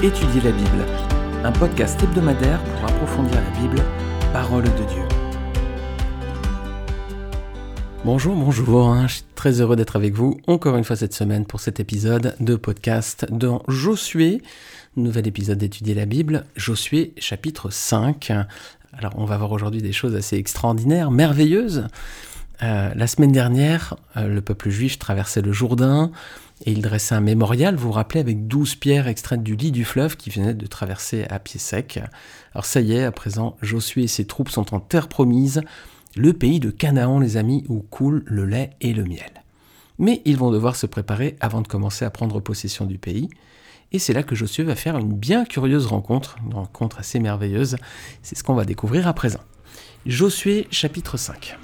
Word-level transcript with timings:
Étudier 0.00 0.40
la 0.42 0.52
Bible, 0.52 0.86
un 1.42 1.50
podcast 1.50 2.00
hebdomadaire 2.00 2.62
pour 2.62 2.84
approfondir 2.88 3.34
la 3.34 3.60
Bible, 3.60 3.82
parole 4.32 4.62
de 4.62 4.68
Dieu. 4.68 5.02
Bonjour, 8.04 8.36
bonjour, 8.36 8.90
hein, 8.90 9.08
je 9.08 9.14
suis 9.14 9.24
très 9.34 9.60
heureux 9.60 9.74
d'être 9.74 9.96
avec 9.96 10.14
vous 10.14 10.38
encore 10.46 10.76
une 10.76 10.84
fois 10.84 10.94
cette 10.94 11.14
semaine 11.14 11.44
pour 11.44 11.58
cet 11.58 11.80
épisode 11.80 12.36
de 12.38 12.54
podcast 12.54 13.26
dans 13.32 13.64
Josué, 13.66 14.40
nouvel 14.94 15.26
épisode 15.26 15.58
d'Étudier 15.58 15.94
la 15.94 16.06
Bible, 16.06 16.44
Josué 16.54 17.12
chapitre 17.18 17.70
5. 17.70 18.30
Alors 18.92 19.14
on 19.16 19.24
va 19.24 19.36
voir 19.36 19.50
aujourd'hui 19.50 19.82
des 19.82 19.92
choses 19.92 20.14
assez 20.14 20.36
extraordinaires, 20.36 21.10
merveilleuses. 21.10 21.88
Euh, 22.62 22.92
la 22.94 23.06
semaine 23.06 23.32
dernière, 23.32 23.96
euh, 24.16 24.26
le 24.26 24.40
peuple 24.40 24.70
juif 24.70 24.98
traversait 24.98 25.42
le 25.42 25.52
Jourdain, 25.52 26.10
et 26.64 26.72
il 26.72 26.82
dressait 26.82 27.14
un 27.14 27.20
mémorial, 27.20 27.76
vous 27.76 27.88
vous 27.88 27.92
rappelez, 27.92 28.20
avec 28.20 28.48
douze 28.48 28.74
pierres 28.74 29.06
extraites 29.06 29.44
du 29.44 29.54
lit 29.54 29.70
du 29.70 29.84
fleuve 29.84 30.16
qui 30.16 30.30
venaient 30.30 30.54
de 30.54 30.66
traverser 30.66 31.24
à 31.30 31.38
pied 31.38 31.60
sec. 31.60 32.00
Alors 32.52 32.64
ça 32.64 32.80
y 32.80 32.94
est, 32.94 33.04
à 33.04 33.12
présent, 33.12 33.56
Josué 33.62 34.04
et 34.04 34.08
ses 34.08 34.24
troupes 34.24 34.50
sont 34.50 34.74
en 34.74 34.80
terre 34.80 35.08
promise, 35.08 35.62
le 36.16 36.32
pays 36.32 36.58
de 36.58 36.70
Canaan, 36.70 37.20
les 37.20 37.36
amis, 37.36 37.64
où 37.68 37.78
coule 37.78 38.24
le 38.26 38.44
lait 38.44 38.70
et 38.80 38.92
le 38.92 39.04
miel. 39.04 39.30
Mais 40.00 40.20
ils 40.24 40.36
vont 40.36 40.50
devoir 40.50 40.74
se 40.74 40.86
préparer 40.86 41.36
avant 41.40 41.60
de 41.60 41.68
commencer 41.68 42.04
à 42.04 42.10
prendre 42.10 42.40
possession 42.40 42.86
du 42.86 42.98
pays. 42.98 43.28
Et 43.92 43.98
c'est 43.98 44.12
là 44.12 44.22
que 44.22 44.34
Josué 44.34 44.64
va 44.64 44.74
faire 44.74 44.98
une 44.98 45.12
bien 45.12 45.44
curieuse 45.44 45.86
rencontre, 45.86 46.36
une 46.44 46.54
rencontre 46.54 46.98
assez 46.98 47.20
merveilleuse. 47.20 47.76
C'est 48.22 48.36
ce 48.36 48.42
qu'on 48.42 48.54
va 48.54 48.64
découvrir 48.64 49.06
à 49.06 49.12
présent. 49.12 49.40
Josué 50.06 50.66
chapitre 50.70 51.16
5. 51.16 51.56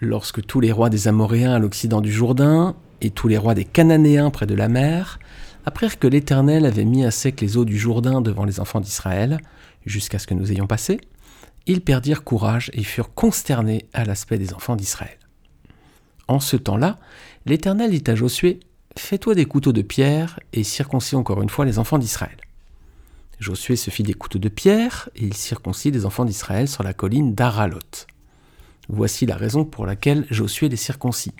Lorsque 0.00 0.44
tous 0.44 0.60
les 0.60 0.72
rois 0.72 0.90
des 0.90 1.08
Amoréens 1.08 1.54
à 1.54 1.58
l'occident 1.58 2.02
du 2.02 2.12
Jourdain, 2.12 2.76
et 3.00 3.10
tous 3.10 3.28
les 3.28 3.38
rois 3.38 3.54
des 3.54 3.64
Cananéens 3.64 4.30
près 4.30 4.46
de 4.46 4.54
la 4.54 4.68
mer 4.68 5.18
apprirent 5.64 5.98
que 5.98 6.06
l'Éternel 6.06 6.66
avait 6.66 6.84
mis 6.84 7.04
à 7.04 7.10
sec 7.10 7.40
les 7.40 7.56
eaux 7.56 7.64
du 7.64 7.78
Jourdain 7.78 8.20
devant 8.20 8.44
les 8.44 8.60
enfants 8.60 8.80
d'Israël, 8.80 9.38
jusqu'à 9.86 10.18
ce 10.18 10.26
que 10.26 10.34
nous 10.34 10.52
ayons 10.52 10.66
passé, 10.66 11.00
ils 11.66 11.80
perdirent 11.80 12.24
courage 12.24 12.70
et 12.74 12.84
furent 12.84 13.14
consternés 13.14 13.86
à 13.92 14.04
l'aspect 14.04 14.38
des 14.38 14.52
enfants 14.52 14.76
d'Israël. 14.76 15.18
En 16.28 16.40
ce 16.40 16.56
temps-là, 16.56 16.98
l'Éternel 17.46 17.90
dit 17.90 18.10
à 18.10 18.14
Josué, 18.14 18.60
Fais-toi 18.98 19.34
des 19.34 19.44
couteaux 19.44 19.72
de 19.72 19.82
pierre 19.82 20.40
et 20.52 20.64
circoncis 20.64 21.16
encore 21.16 21.42
une 21.42 21.50
fois 21.50 21.64
les 21.64 21.78
enfants 21.78 21.98
d'Israël. 21.98 22.36
Josué 23.40 23.76
se 23.76 23.90
fit 23.90 24.02
des 24.02 24.14
couteaux 24.14 24.38
de 24.38 24.48
pierre 24.48 25.10
et 25.16 25.24
il 25.24 25.34
circoncit 25.34 25.90
les 25.90 26.06
enfants 26.06 26.24
d'Israël 26.24 26.68
sur 26.68 26.82
la 26.82 26.94
colline 26.94 27.34
d'Aralot. 27.34 28.06
Voici 28.88 29.26
la 29.26 29.36
raison 29.36 29.64
pour 29.64 29.86
laquelle 29.86 30.26
Josué 30.30 30.68
les 30.68 30.76
circoncit 30.76 31.32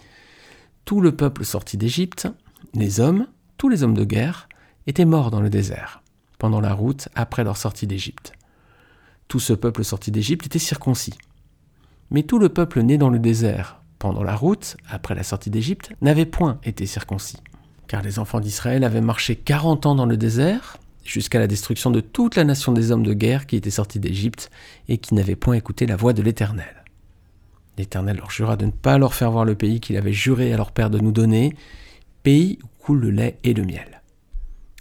tout 0.87 1.01
le 1.01 1.11
peuple 1.11 1.45
sorti 1.45 1.77
d'Égypte, 1.77 2.29
les 2.73 3.01
hommes, 3.01 3.27
tous 3.59 3.69
les 3.69 3.83
hommes 3.83 3.97
de 3.97 4.05
guerre, 4.05 4.49
étaient 4.87 5.05
morts 5.05 5.33
dans 5.33 5.41
le 5.41 5.51
désert, 5.51 6.01
pendant 6.39 6.61
la 6.61 6.73
route 6.73 7.09
après 7.17 7.43
leur 7.43 7.57
sortie 7.57 7.89
d'Égypte. 7.89 8.33
Tout 9.27 9.41
ce 9.41 9.53
peuple 9.53 9.83
sorti 9.83 10.13
d'Égypte 10.13 10.47
était 10.47 10.61
circoncis. 10.61 11.15
Mais 12.13 12.23
tout 12.23 12.39
le 12.39 12.51
peuple 12.51 12.83
né 12.83 12.99
dans 12.99 13.11
le 13.11 13.19
désert, 13.19 13.83
pendant 13.99 14.23
la 14.23 14.37
route, 14.37 14.77
après 14.89 15.17
la 15.17 15.25
sortie 15.25 15.51
d'Égypte, 15.51 15.91
n'avait 16.03 16.25
point 16.25 16.61
été 16.63 16.87
circoncis. 16.87 17.39
Car 17.89 18.03
les 18.03 18.21
enfants 18.21 18.39
d'Israël 18.39 18.85
avaient 18.85 19.01
marché 19.01 19.35
quarante 19.35 19.87
ans 19.87 19.97
dans 19.97 20.07
le 20.07 20.17
désert, 20.17 20.79
jusqu'à 21.03 21.41
la 21.41 21.49
destruction 21.49 21.91
de 21.91 22.01
toute 22.01 22.37
la 22.37 22.45
nation 22.45 22.71
des 22.71 22.93
hommes 22.93 23.03
de 23.03 23.13
guerre 23.13 23.47
qui 23.47 23.57
étaient 23.57 23.71
sortis 23.71 23.99
d'Égypte 23.99 24.53
et 24.89 24.99
qui 24.99 25.15
n'avaient 25.15 25.35
point 25.35 25.55
écouté 25.55 25.85
la 25.87 25.97
voix 25.97 26.13
de 26.13 26.23
l'Éternel. 26.23 26.85
L'Éternel 27.79 28.17
leur 28.17 28.31
jura 28.31 28.57
de 28.57 28.67
ne 28.67 28.71
pas 28.71 28.99
leur 28.99 29.15
faire 29.15 29.31
voir 29.31 29.45
le 29.45 29.55
pays 29.55 29.81
qu'il 29.81 29.97
avait 29.97 30.13
juré 30.13 30.53
à 30.53 30.57
leur 30.57 30.73
père 30.73 30.91
de 30.91 30.99
nous 30.99 31.13
donner, 31.13 31.55
pays 32.23 32.59
où 32.63 32.67
coule 32.83 33.01
le 33.01 33.11
lait 33.11 33.39
et 33.45 33.55
le 33.55 33.65
miel. 33.65 34.03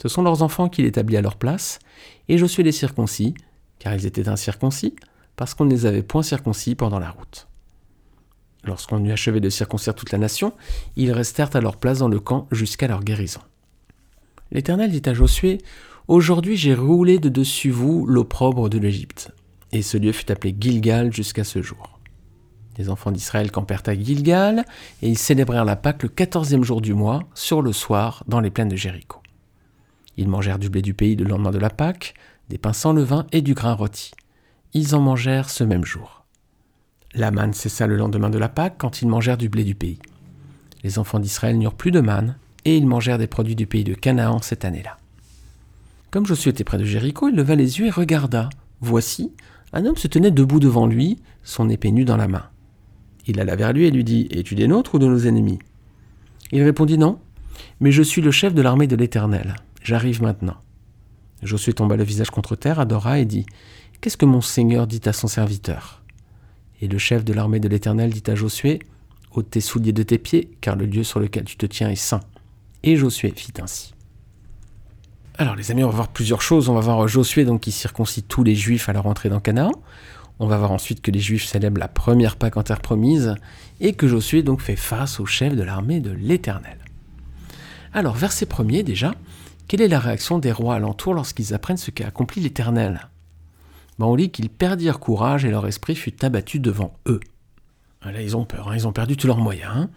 Ce 0.01 0.07
sont 0.07 0.21
leurs 0.21 0.43
enfants 0.43 0.69
qu'il 0.69 0.85
établit 0.85 1.17
à 1.17 1.21
leur 1.21 1.35
place, 1.35 1.79
et 2.29 2.37
Josué 2.37 2.63
les 2.63 2.71
circoncis, 2.71 3.33
car 3.79 3.93
ils 3.93 4.05
étaient 4.05 4.29
incirconcis, 4.29 4.95
parce 5.35 5.53
qu'on 5.53 5.65
ne 5.65 5.71
les 5.71 5.85
avait 5.85 6.03
point 6.03 6.23
circoncis 6.23 6.75
pendant 6.75 6.99
la 6.99 7.09
route. 7.09 7.47
Lorsqu'on 8.63 9.03
eut 9.03 9.11
achevé 9.11 9.39
de 9.39 9.49
circoncire 9.49 9.93
toute 9.93 10.11
la 10.11 10.17
nation, 10.17 10.53
ils 10.95 11.11
restèrent 11.11 11.55
à 11.55 11.61
leur 11.61 11.77
place 11.77 11.99
dans 11.99 12.07
le 12.07 12.19
camp 12.19 12.47
jusqu'à 12.51 12.87
leur 12.87 13.03
guérison. 13.03 13.41
L'Éternel 14.51 14.91
dit 14.91 15.07
à 15.07 15.13
Josué, 15.13 15.59
Aujourd'hui 16.07 16.55
j'ai 16.55 16.75
roulé 16.75 17.19
de 17.19 17.29
dessus 17.29 17.71
vous 17.71 18.05
l'opprobre 18.05 18.69
de 18.69 18.77
l'Égypte. 18.77 19.31
Et 19.71 19.81
ce 19.81 19.97
lieu 19.97 20.11
fut 20.11 20.31
appelé 20.31 20.55
Gilgal 20.57 21.11
jusqu'à 21.11 21.43
ce 21.43 21.61
jour. 21.61 21.99
Les 22.77 22.89
enfants 22.89 23.11
d'Israël 23.11 23.51
campèrent 23.51 23.83
à 23.85 23.93
Gilgal, 23.93 24.65
et 25.01 25.09
ils 25.09 25.17
célébrèrent 25.17 25.65
la 25.65 25.75
Pâque 25.75 26.03
le 26.03 26.09
quatorzième 26.09 26.63
jour 26.63 26.81
du 26.81 26.93
mois, 26.93 27.23
sur 27.33 27.61
le 27.61 27.71
soir, 27.71 28.23
dans 28.27 28.41
les 28.41 28.49
plaines 28.49 28.69
de 28.69 28.75
Jéricho. 28.75 29.19
Ils 30.17 30.27
mangèrent 30.27 30.59
du 30.59 30.69
blé 30.69 30.81
du 30.81 30.93
pays 30.93 31.15
le 31.15 31.25
lendemain 31.25 31.51
de 31.51 31.59
la 31.59 31.69
Pâque, 31.69 32.13
des 32.49 32.57
pains 32.57 32.73
sans 32.73 32.93
levain 32.93 33.25
et 33.31 33.41
du 33.41 33.53
grain 33.53 33.73
rôti. 33.73 34.11
Ils 34.73 34.95
en 34.95 35.01
mangèrent 35.01 35.49
ce 35.49 35.63
même 35.63 35.85
jour. 35.85 36.25
La 37.13 37.31
manne 37.31 37.53
cessa 37.53 37.87
le 37.87 37.95
lendemain 37.95 38.29
de 38.29 38.37
la 38.37 38.49
Pâque 38.49 38.75
quand 38.77 39.01
ils 39.01 39.07
mangèrent 39.07 39.37
du 39.37 39.49
blé 39.49 39.63
du 39.63 39.75
pays. 39.75 39.99
Les 40.83 40.99
enfants 40.99 41.19
d'Israël 41.19 41.57
n'eurent 41.57 41.73
plus 41.73 41.91
de 41.91 42.01
manne, 42.01 42.37
et 42.65 42.75
ils 42.77 42.87
mangèrent 42.87 43.17
des 43.17 43.27
produits 43.27 43.55
du 43.55 43.67
pays 43.67 43.83
de 43.83 43.93
Canaan 43.93 44.41
cette 44.41 44.65
année-là. 44.65 44.97
Comme 46.11 46.25
Josué 46.25 46.51
était 46.51 46.63
près 46.63 46.77
de 46.77 46.83
Jéricho, 46.83 47.29
il 47.29 47.35
leva 47.35 47.55
les 47.55 47.79
yeux 47.79 47.87
et 47.87 47.91
regarda. 47.91 48.49
Voici, 48.81 49.31
un 49.73 49.85
homme 49.85 49.97
se 49.97 50.07
tenait 50.07 50.31
debout 50.31 50.59
devant 50.59 50.87
lui, 50.87 51.19
son 51.43 51.69
épée 51.69 51.91
nue 51.91 52.05
dans 52.05 52.17
la 52.17 52.27
main. 52.27 52.43
Il 53.27 53.39
alla 53.39 53.55
vers 53.55 53.73
lui 53.73 53.85
et 53.85 53.91
lui 53.91 54.03
dit 54.03 54.27
Es-tu 54.31 54.55
des 54.55 54.67
nôtres 54.67 54.95
ou 54.95 54.99
de 54.99 55.07
nos 55.07 55.19
ennemis? 55.19 55.59
Il 56.51 56.61
répondit 56.63 56.97
Non, 56.97 57.19
mais 57.79 57.91
je 57.91 58.03
suis 58.03 58.21
le 58.21 58.31
chef 58.31 58.53
de 58.53 58.61
l'armée 58.61 58.87
de 58.87 58.95
l'Éternel. 58.95 59.55
J'arrive 59.81 60.21
maintenant. 60.21 60.57
Josué 61.41 61.73
tomba 61.73 61.95
le 61.95 62.03
visage 62.03 62.29
contre 62.29 62.55
terre, 62.55 62.79
adora 62.79 63.19
et 63.19 63.25
dit 63.25 63.45
Qu'est-ce 64.01 64.17
que 64.17 64.25
mon 64.25 64.41
Seigneur 64.41 64.87
dit 64.87 65.01
à 65.05 65.13
son 65.13 65.27
serviteur? 65.27 66.01
Et 66.81 66.87
le 66.87 66.97
chef 66.97 67.23
de 67.23 67.33
l'armée 67.33 67.59
de 67.59 67.67
l'Éternel 67.67 68.11
dit 68.11 68.23
à 68.27 68.35
Josué 68.35 68.79
ôte 69.31 69.49
tes 69.49 69.61
souliers 69.61 69.91
de 69.91 70.03
tes 70.03 70.17
pieds, 70.17 70.49
car 70.61 70.75
le 70.75 70.85
lieu 70.85 71.03
sur 71.03 71.19
lequel 71.19 71.43
tu 71.43 71.57
te 71.57 71.65
tiens 71.65 71.89
est 71.89 71.95
saint. 71.95 72.21
Et 72.83 72.95
Josué 72.95 73.33
fit 73.35 73.53
ainsi. 73.61 73.93
Alors 75.37 75.55
les 75.55 75.71
amis, 75.71 75.83
on 75.83 75.89
va 75.89 75.95
voir 75.95 76.07
plusieurs 76.07 76.41
choses. 76.41 76.69
On 76.69 76.73
va 76.73 76.79
voir 76.79 77.07
Josué 77.07 77.43
donc 77.43 77.61
qui 77.61 77.71
circoncie 77.71 78.23
tous 78.23 78.43
les 78.43 78.55
Juifs 78.55 78.87
à 78.87 78.93
leur 78.93 79.05
entrée 79.05 79.29
dans 79.29 79.41
Canaan. 79.41 79.71
On 80.39 80.47
va 80.47 80.57
voir 80.57 80.71
ensuite 80.71 81.01
que 81.01 81.11
les 81.11 81.19
Juifs 81.19 81.45
célèbrent 81.45 81.79
la 81.79 81.87
première 81.87 82.35
Pâque 82.35 82.57
en 82.57 82.63
terre 82.63 82.81
promise 82.81 83.35
et 83.79 83.93
que 83.93 84.07
Josué 84.07 84.43
donc 84.43 84.61
fait 84.61 84.75
face 84.75 85.19
au 85.19 85.25
chef 85.25 85.55
de 85.55 85.63
l'armée 85.63 86.01
de 86.01 86.11
l'Éternel. 86.11 86.77
Alors, 87.93 88.15
verset 88.15 88.45
premier 88.45 88.83
déjà, 88.83 89.15
quelle 89.67 89.81
est 89.81 89.87
la 89.87 89.99
réaction 89.99 90.37
des 90.37 90.51
rois 90.51 90.75
alentours 90.75 91.13
lorsqu'ils 91.13 91.53
apprennent 91.53 91.77
ce 91.77 91.91
qu'a 91.91 92.07
accompli 92.07 92.41
l'Éternel? 92.41 93.09
Ben, 93.97 94.05
On 94.05 94.15
lit 94.15 94.29
qu'ils 94.29 94.49
perdirent 94.49 94.99
courage 94.99 95.45
et 95.45 95.51
leur 95.51 95.65
esprit 95.67 95.95
fut 95.95 96.23
abattu 96.25 96.59
devant 96.59 96.93
eux. 97.07 97.21
Ah, 98.01 98.11
là, 98.11 98.21
ils 98.21 98.35
ont 98.35 98.45
peur, 98.45 98.67
hein, 98.67 98.75
ils 98.75 98.87
ont 98.87 98.91
perdu 98.91 99.15
tous 99.15 99.27
leurs 99.27 99.37
moyens. 99.37 99.71
Hein. 99.73 99.89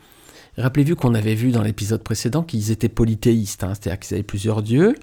Rappelez-vous 0.57 0.97
qu'on 0.97 1.15
avait 1.15 1.35
vu 1.35 1.51
dans 1.51 1.63
l'épisode 1.63 2.03
précédent 2.03 2.43
qu'ils 2.43 2.71
étaient 2.71 2.89
polythéistes, 2.89 3.65
hein, 3.65 3.75
c'est-à-dire 3.75 3.99
qu'ils 3.99 4.15
avaient 4.15 4.23
plusieurs 4.23 4.63
dieux, 4.63 4.95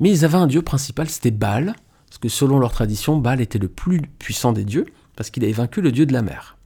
mais 0.00 0.10
ils 0.10 0.24
avaient 0.24 0.38
un 0.38 0.46
dieu 0.46 0.62
principal, 0.62 1.08
c'était 1.08 1.30
Baal, 1.30 1.74
parce 2.12 2.18
que 2.18 2.28
selon 2.28 2.58
leur 2.58 2.72
tradition, 2.72 3.16
Baal 3.16 3.40
était 3.40 3.58
le 3.58 3.68
plus 3.68 4.02
puissant 4.18 4.52
des 4.52 4.66
dieux, 4.66 4.84
parce 5.16 5.30
qu'il 5.30 5.44
avait 5.44 5.54
vaincu 5.54 5.80
le 5.80 5.90
dieu 5.92 6.04
de 6.04 6.12
la 6.12 6.20
mer. 6.20 6.58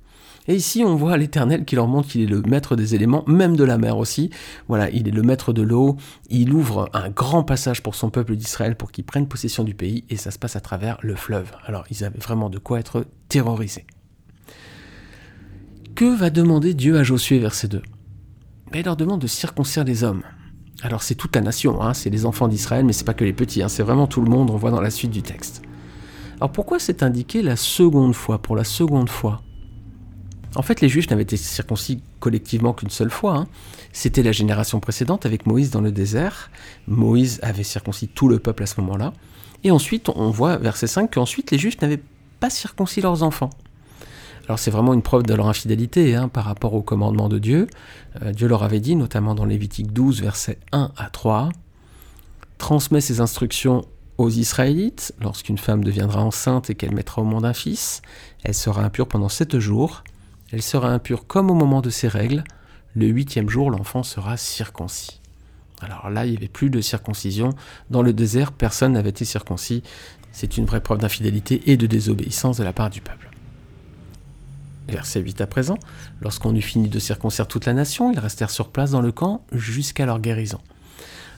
Et 0.48 0.56
ici, 0.56 0.82
on 0.84 0.96
voit 0.96 1.16
l'Éternel 1.16 1.64
qui 1.64 1.76
leur 1.76 1.86
montre 1.86 2.08
qu'il 2.08 2.22
est 2.22 2.26
le 2.26 2.42
maître 2.42 2.74
des 2.74 2.96
éléments, 2.96 3.22
même 3.28 3.56
de 3.56 3.62
la 3.62 3.78
mer 3.78 3.96
aussi. 3.96 4.30
Voilà, 4.66 4.90
il 4.90 5.06
est 5.06 5.12
le 5.12 5.22
maître 5.22 5.52
de 5.52 5.62
l'eau. 5.62 5.98
Il 6.30 6.52
ouvre 6.52 6.90
un 6.92 7.10
grand 7.10 7.44
passage 7.44 7.80
pour 7.80 7.94
son 7.94 8.10
peuple 8.10 8.34
d'Israël 8.34 8.74
pour 8.74 8.90
qu'ils 8.90 9.04
prennent 9.04 9.28
possession 9.28 9.62
du 9.62 9.76
pays, 9.76 10.02
et 10.10 10.16
ça 10.16 10.32
se 10.32 10.38
passe 10.40 10.56
à 10.56 10.60
travers 10.60 10.98
le 11.02 11.14
fleuve. 11.14 11.52
Alors, 11.64 11.84
ils 11.92 12.02
avaient 12.02 12.18
vraiment 12.18 12.50
de 12.50 12.58
quoi 12.58 12.80
être 12.80 13.06
terrorisés. 13.28 13.86
Que 15.94 16.12
va 16.12 16.30
demander 16.30 16.74
Dieu 16.74 16.98
à 16.98 17.04
Josué, 17.04 17.38
verset 17.38 17.68
2 17.68 17.82
ben, 18.72 18.80
Il 18.80 18.84
leur 18.84 18.96
demande 18.96 19.20
de 19.20 19.28
circoncire 19.28 19.84
les 19.84 20.02
hommes. 20.02 20.24
Alors 20.82 21.02
c'est 21.02 21.14
toute 21.14 21.34
la 21.34 21.42
nation, 21.42 21.82
hein, 21.82 21.94
c'est 21.94 22.10
les 22.10 22.26
enfants 22.26 22.48
d'Israël, 22.48 22.84
mais 22.84 22.92
c'est 22.92 23.04
pas 23.04 23.14
que 23.14 23.24
les 23.24 23.32
petits, 23.32 23.62
hein, 23.62 23.68
c'est 23.68 23.82
vraiment 23.82 24.06
tout 24.06 24.20
le 24.20 24.30
monde, 24.30 24.50
on 24.50 24.56
voit 24.56 24.70
dans 24.70 24.80
la 24.80 24.90
suite 24.90 25.10
du 25.10 25.22
texte. 25.22 25.62
Alors 26.36 26.52
pourquoi 26.52 26.78
c'est 26.78 27.02
indiqué 27.02 27.42
la 27.42 27.56
seconde 27.56 28.14
fois, 28.14 28.38
pour 28.38 28.56
la 28.56 28.64
seconde 28.64 29.08
fois? 29.08 29.40
En 30.54 30.62
fait, 30.62 30.80
les 30.80 30.88
Juifs 30.88 31.10
n'avaient 31.10 31.22
été 31.22 31.36
circoncis 31.36 32.02
collectivement 32.18 32.72
qu'une 32.72 32.90
seule 32.90 33.10
fois. 33.10 33.36
Hein. 33.36 33.46
C'était 33.92 34.22
la 34.22 34.32
génération 34.32 34.80
précédente 34.80 35.26
avec 35.26 35.46
Moïse 35.46 35.70
dans 35.70 35.82
le 35.82 35.92
désert. 35.92 36.50
Moïse 36.86 37.40
avait 37.42 37.62
circoncis 37.62 38.08
tout 38.08 38.28
le 38.28 38.38
peuple 38.38 38.62
à 38.62 38.66
ce 38.66 38.80
moment-là. 38.80 39.12
Et 39.64 39.70
ensuite, 39.70 40.08
on 40.08 40.30
voit, 40.30 40.56
verset 40.56 40.86
5, 40.86 41.12
qu'ensuite 41.12 41.50
les 41.50 41.58
Juifs 41.58 41.80
n'avaient 41.82 42.02
pas 42.40 42.48
circoncis 42.48 43.02
leurs 43.02 43.22
enfants. 43.22 43.50
Alors 44.46 44.58
c'est 44.58 44.70
vraiment 44.70 44.94
une 44.94 45.02
preuve 45.02 45.24
de 45.24 45.34
leur 45.34 45.48
infidélité 45.48 46.14
hein, 46.14 46.28
par 46.28 46.44
rapport 46.44 46.74
au 46.74 46.82
commandement 46.82 47.28
de 47.28 47.38
Dieu. 47.38 47.66
Euh, 48.22 48.32
Dieu 48.32 48.46
leur 48.46 48.62
avait 48.62 48.80
dit, 48.80 48.94
notamment 48.94 49.34
dans 49.34 49.44
Lévitique 49.44 49.92
12, 49.92 50.22
versets 50.22 50.58
1 50.72 50.92
à 50.96 51.10
3, 51.10 51.50
Transmets 52.58 53.00
ces 53.00 53.20
instructions 53.20 53.84
aux 54.18 54.30
Israélites, 54.30 55.12
lorsqu'une 55.20 55.58
femme 55.58 55.84
deviendra 55.84 56.24
enceinte 56.24 56.70
et 56.70 56.74
qu'elle 56.74 56.94
mettra 56.94 57.20
au 57.20 57.24
monde 57.24 57.44
un 57.44 57.52
fils, 57.52 58.00
elle 58.44 58.54
sera 58.54 58.82
impure 58.82 59.08
pendant 59.08 59.28
sept 59.28 59.58
jours, 59.58 60.04
elle 60.52 60.62
sera 60.62 60.88
impure 60.88 61.26
comme 61.26 61.50
au 61.50 61.54
moment 61.54 61.82
de 61.82 61.90
ses 61.90 62.08
règles, 62.08 62.44
le 62.94 63.06
huitième 63.08 63.50
jour 63.50 63.70
l'enfant 63.70 64.02
sera 64.02 64.38
circoncis. 64.38 65.20
Alors 65.82 66.08
là, 66.08 66.24
il 66.24 66.30
n'y 66.30 66.36
avait 66.38 66.48
plus 66.48 66.70
de 66.70 66.80
circoncision. 66.80 67.50
Dans 67.90 68.00
le 68.00 68.14
désert, 68.14 68.52
personne 68.52 68.92
n'avait 68.92 69.10
été 69.10 69.26
circoncis. 69.26 69.82
C'est 70.32 70.56
une 70.56 70.64
vraie 70.64 70.80
preuve 70.80 71.00
d'infidélité 71.00 71.70
et 71.70 71.76
de 71.76 71.86
désobéissance 71.86 72.56
de 72.56 72.64
la 72.64 72.72
part 72.72 72.88
du 72.88 73.02
peuple. 73.02 73.25
Verset 74.88 75.20
8 75.20 75.40
à 75.40 75.46
présent. 75.46 75.78
Lorsqu'on 76.20 76.54
eut 76.54 76.62
fini 76.62 76.88
de 76.88 76.98
circoncire 76.98 77.48
toute 77.48 77.66
la 77.66 77.74
nation, 77.74 78.12
ils 78.12 78.18
restèrent 78.18 78.50
sur 78.50 78.68
place 78.68 78.92
dans 78.92 79.00
le 79.00 79.12
camp 79.12 79.44
jusqu'à 79.52 80.06
leur 80.06 80.20
guérison. 80.20 80.58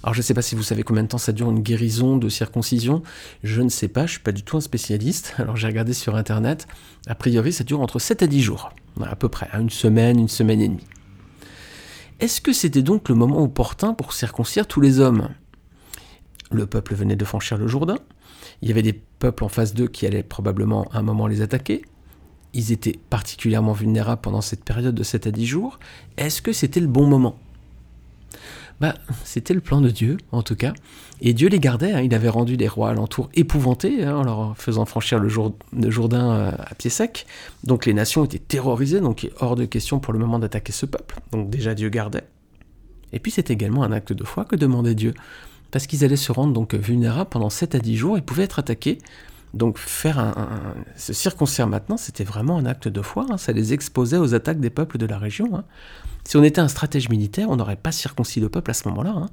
Alors 0.03 0.15
je 0.15 0.21
ne 0.21 0.23
sais 0.23 0.35
pas 0.35 0.43
si 0.43 0.55
vous 0.55 0.63
savez 0.63 0.83
combien 0.83 1.03
de 1.03 1.09
temps 1.09 1.19
ça 1.19 1.33
dure 1.33 1.51
une 1.51 1.61
guérison 1.61 2.17
de 2.17 2.29
circoncision. 2.29 3.03
Je 3.43 3.63
ne 3.63 3.69
sais 3.69 3.89
pas, 3.89 4.03
je 4.03 4.05
ne 4.05 4.13
suis 4.13 4.21
pas 4.21 4.33
du 4.33 4.43
tout 4.43 4.57
un 4.57 4.61
spécialiste. 4.61 5.35
Alors 5.39 5.57
j'ai 5.57 5.67
regardé 5.67 5.93
sur 5.93 6.15
internet. 6.15 6.67
A 7.07 7.15
priori, 7.15 7.53
ça 7.53 7.65
dure 7.65 7.81
entre 7.81 7.99
7 7.99 8.23
à 8.23 8.27
10 8.27 8.41
jours. 8.43 8.71
À 9.05 9.17
peu 9.17 9.29
près, 9.29 9.49
une 9.59 9.71
semaine, 9.71 10.19
une 10.19 10.29
semaine 10.29 10.61
et 10.61 10.69
demie. 10.69 10.87
Est-ce 12.21 12.41
que 12.41 12.53
c'était 12.53 12.83
donc 12.83 13.09
le 13.09 13.15
moment 13.15 13.43
opportun 13.43 13.95
pour 13.95 14.13
circoncire 14.13 14.67
tous 14.67 14.81
les 14.81 14.99
hommes? 14.99 15.29
Le 16.51 16.67
peuple 16.67 16.95
venait 16.95 17.17
de 17.17 17.25
franchir 17.25 17.59
le 17.59 17.69
Jourdain. 17.69 17.99
Il 18.63 18.69
y 18.69 18.73
avait 18.73 18.83
des 18.83 18.93
peuples 18.93 19.45
en 19.45 19.49
face 19.49 19.75
d'eux 19.75 19.87
qui 19.87 20.07
allaient 20.07 20.23
probablement 20.23 20.89
un 20.93 21.03
moment 21.03 21.27
les 21.27 21.43
attaquer. 21.43 21.83
Ils 22.55 22.73
étaient 22.73 22.99
particulièrement 23.11 23.73
vulnérables 23.73 24.21
pendant 24.21 24.41
cette 24.41 24.65
période 24.65 24.95
de 24.95 25.03
7 25.03 25.27
à 25.27 25.31
10 25.31 25.47
jours. 25.47 25.79
Est-ce 26.17 26.43
que 26.43 26.53
c'était 26.53 26.81
le 26.81 26.87
bon 26.87 27.07
moment? 27.07 27.37
Bah, 28.81 28.95
c'était 29.25 29.55
le 29.55 29.61
plan 29.61 29.81
de 29.81 29.91
Dieu, 29.91 30.19
en 30.31 30.43
tout 30.43 30.55
cas. 30.55 30.73
Et 31.21 31.33
Dieu 31.33 31.49
les 31.49 31.59
gardait. 31.59 31.93
Hein. 31.93 32.03
Il 32.03 32.15
avait 32.15 32.29
rendu 32.29 32.57
les 32.57 32.69
rois 32.69 32.91
alentours 32.91 33.29
épouvantés 33.35 34.05
hein, 34.05 34.17
en 34.17 34.23
leur 34.23 34.57
faisant 34.57 34.85
franchir 34.85 35.19
le, 35.19 35.29
Jourdain 35.29 36.31
euh, 36.31 36.53
à 36.59 36.75
pied 36.77 36.91
sec. 36.91 37.27
Donc 37.65 37.87
les 37.87 37.95
nations 37.95 38.25
étaient 38.25 38.39
terrorisées, 38.39 39.01
donc 39.01 39.29
hors 39.41 39.57
de 39.57 39.65
question 39.65 39.99
pour 39.99 40.13
le 40.13 40.21
moment 40.21 40.39
d'attaquer 40.39 40.73
ce 40.73 40.87
peuple. 40.87 41.17
Donc 41.33 41.51
déjà 41.51 41.75
Dieu 41.75 41.89
gardait. 41.89 42.25
Et 43.13 43.19
puis 43.19 43.33
c'est 43.33 43.51
également 43.51 43.83
un 43.83 43.91
acte 43.91 44.13
de 44.13 44.25
foi 44.25 44.45
que 44.45 44.55
demandait 44.55 44.95
Dieu. 44.95 45.15
Parce 45.71 45.87
qu'ils 45.87 46.05
allaient 46.05 46.17
se 46.17 46.33
rendre 46.33 46.53
donc 46.53 46.75
vulnérables 46.75 47.31
pendant 47.31 47.51
7 47.51 47.75
à 47.75 47.79
10 47.79 47.97
jours, 47.97 48.17
ils 48.17 48.23
pouvaient 48.23 48.45
être 48.45 48.59
attaqués. 48.59 48.99
Donc 49.55 49.79
faire 49.79 50.19
un, 50.19 50.75
se 50.97 51.13
circoncire 51.13 51.67
maintenant, 51.67 51.97
c'était 51.97 52.25
vraiment 52.25 52.59
un 52.59 52.67
acte 52.67 52.89
de 52.89 53.03
foi. 53.03 53.27
Hein. 53.31 53.39
Ça 53.39 53.53
les 53.53 53.73
exposait 53.73 54.19
aux 54.19 54.35
attaques 54.35 54.61
des 54.61 54.71
peuples 54.71 54.99
de 54.99 55.07
la 55.07 55.19
région. 55.19 55.65
Si 56.25 56.37
on 56.37 56.43
était 56.43 56.61
un 56.61 56.69
stratège 56.69 57.09
militaire, 57.09 57.49
on 57.49 57.57
n'aurait 57.57 57.77
pas 57.77 57.93
circoncis 57.93 58.41
le 58.41 58.49
peuple 58.49 58.71
à 58.71 58.75
ce 58.75 58.89
moment-là. 58.89 59.15
Hein. 59.17 59.29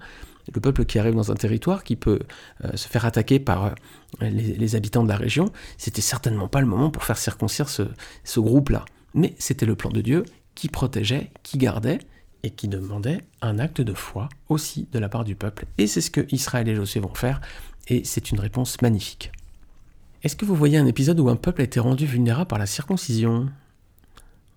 Le 0.53 0.61
peuple 0.61 0.85
qui 0.85 0.99
arrive 0.99 1.15
dans 1.15 1.31
un 1.31 1.35
territoire, 1.35 1.83
qui 1.83 1.95
peut 1.95 2.19
euh, 2.63 2.75
se 2.75 2.87
faire 2.87 3.05
attaquer 3.05 3.39
par 3.39 3.65
euh, 3.65 3.71
les, 4.21 4.75
habitants 4.75 5.03
de 5.03 5.09
la 5.09 5.17
région, 5.17 5.51
c'était 5.77 6.01
certainement 6.01 6.47
pas 6.47 6.61
le 6.61 6.67
moment 6.67 6.91
pour 6.91 7.03
faire 7.03 7.17
circoncire 7.17 7.67
ce, 7.67 7.83
ce 8.23 8.39
groupe-là. 8.39 8.85
Mais 9.13 9.35
c'était 9.39 9.65
le 9.65 9.75
plan 9.75 9.89
de 9.89 10.01
Dieu 10.01 10.23
qui 10.53 10.69
protégeait, 10.69 11.31
qui 11.43 11.57
gardait 11.57 11.99
et 12.43 12.51
qui 12.51 12.67
demandait 12.67 13.21
un 13.41 13.57
acte 13.59 13.81
de 13.81 13.93
foi 13.93 14.29
aussi 14.49 14.87
de 14.91 14.99
la 14.99 15.09
part 15.09 15.23
du 15.23 15.35
peuple. 15.35 15.65
Et 15.77 15.87
c'est 15.87 16.01
ce 16.01 16.11
que 16.11 16.25
Israël 16.31 16.69
et 16.69 16.75
Josué 16.75 16.99
vont 16.99 17.13
faire, 17.13 17.41
et 17.87 18.03
c'est 18.03 18.31
une 18.31 18.39
réponse 18.39 18.81
magnifique. 18.81 19.31
Est-ce 20.25 20.35
que 20.35 20.43
vous 20.43 20.55
voyez 20.55 20.79
un 20.79 20.87
épisode 20.87 21.19
où 21.19 21.29
un 21.29 21.35
peuple 21.35 21.61
a 21.61 21.65
été 21.65 21.79
rendu 21.79 22.07
vulnérable 22.07 22.47
par 22.47 22.57
la 22.57 22.65
circoncision? 22.65 23.47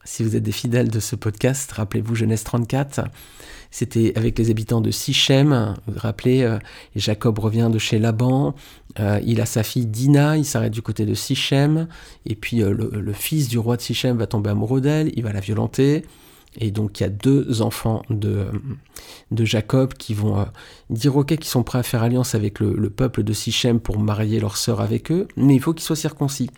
Si 0.03 0.23
vous 0.23 0.35
êtes 0.35 0.43
des 0.43 0.51
fidèles 0.51 0.89
de 0.89 0.99
ce 0.99 1.15
podcast, 1.15 1.71
rappelez-vous 1.73 2.15
Genèse 2.15 2.43
34, 2.43 3.03
c'était 3.71 4.15
avec 4.17 4.39
les 4.39 4.49
habitants 4.49 4.81
de 4.81 4.91
Sichem. 4.91 5.75
Vous 5.87 5.93
vous 5.93 5.99
rappelez, 6.01 6.41
euh, 6.41 6.59
Jacob 6.97 7.39
revient 7.39 7.69
de 7.71 7.79
chez 7.79 7.99
Laban, 7.99 8.55
euh, 8.99 9.21
il 9.27 9.43
a 9.43 9.45
sa 9.45 9.63
fille 9.63 9.85
Dina, 9.85 10.39
il 10.39 10.47
s'arrête 10.47 10.73
du 10.73 10.81
côté 10.81 11.05
de 11.05 11.13
Sichem, 11.13 11.87
et 12.25 12.35
puis 12.35 12.63
euh, 12.63 12.73
le, 12.73 13.13
fils 13.13 13.49
du 13.49 13.59
roi 13.59 13.77
de 13.77 13.83
Sichem 13.83 14.17
va 14.17 14.27
tomber 14.27 14.49
amoureux 14.49 14.81
d'elle, 14.81 15.13
il 15.17 15.23
va 15.23 15.35
la 15.35 15.41
violenter. 15.41 16.03
Et 16.57 16.71
donc 16.71 16.99
il 16.99 17.03
y 17.03 17.07
a 17.07 17.11
deux 17.11 17.63
enfants 17.63 18.03
de, 18.11 18.47
de 19.31 19.45
Jacob 19.45 19.95
qui 19.95 20.15
vont 20.15 20.47
dire 20.91 21.17
ok 21.17 21.37
qu'ils 21.37 21.45
sont 21.45 21.63
prêts 21.63 21.79
à 21.79 21.83
faire 21.83 22.03
alliance 22.03 22.35
avec 22.35 22.59
le, 22.59 22.75
le 22.75 22.91
peuple 22.91 23.23
de 23.23 23.33
Sichem 23.33 23.81
pour 23.81 23.99
marier 23.99 24.41
leur 24.41 24.57
sœur 24.57 24.81
avec 24.81 25.13
eux, 25.13 25.29
mais 25.37 25.55
il 25.55 25.61
faut 25.61 25.75
qu'ils 25.75 25.85
soient 25.85 25.97
circoncis. 25.97 26.51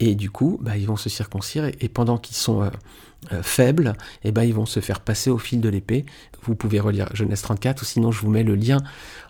Et 0.00 0.14
du 0.14 0.30
coup, 0.30 0.58
bah, 0.62 0.78
ils 0.78 0.86
vont 0.86 0.96
se 0.96 1.10
circoncire 1.10 1.66
et, 1.66 1.88
pendant 1.88 2.16
qu'ils 2.16 2.36
sont 2.36 2.62
euh, 2.62 2.70
euh, 3.32 3.42
faibles, 3.42 3.92
eh 4.24 4.32
ben, 4.32 4.42
ils 4.44 4.54
vont 4.54 4.64
se 4.64 4.80
faire 4.80 5.00
passer 5.00 5.28
au 5.28 5.36
fil 5.36 5.60
de 5.60 5.68
l'épée. 5.68 6.06
Vous 6.42 6.54
pouvez 6.54 6.80
relire 6.80 7.14
Genèse 7.14 7.42
34 7.42 7.82
ou 7.82 7.84
sinon 7.84 8.10
je 8.10 8.20
vous 8.22 8.30
mets 8.30 8.42
le 8.42 8.54
lien 8.54 8.78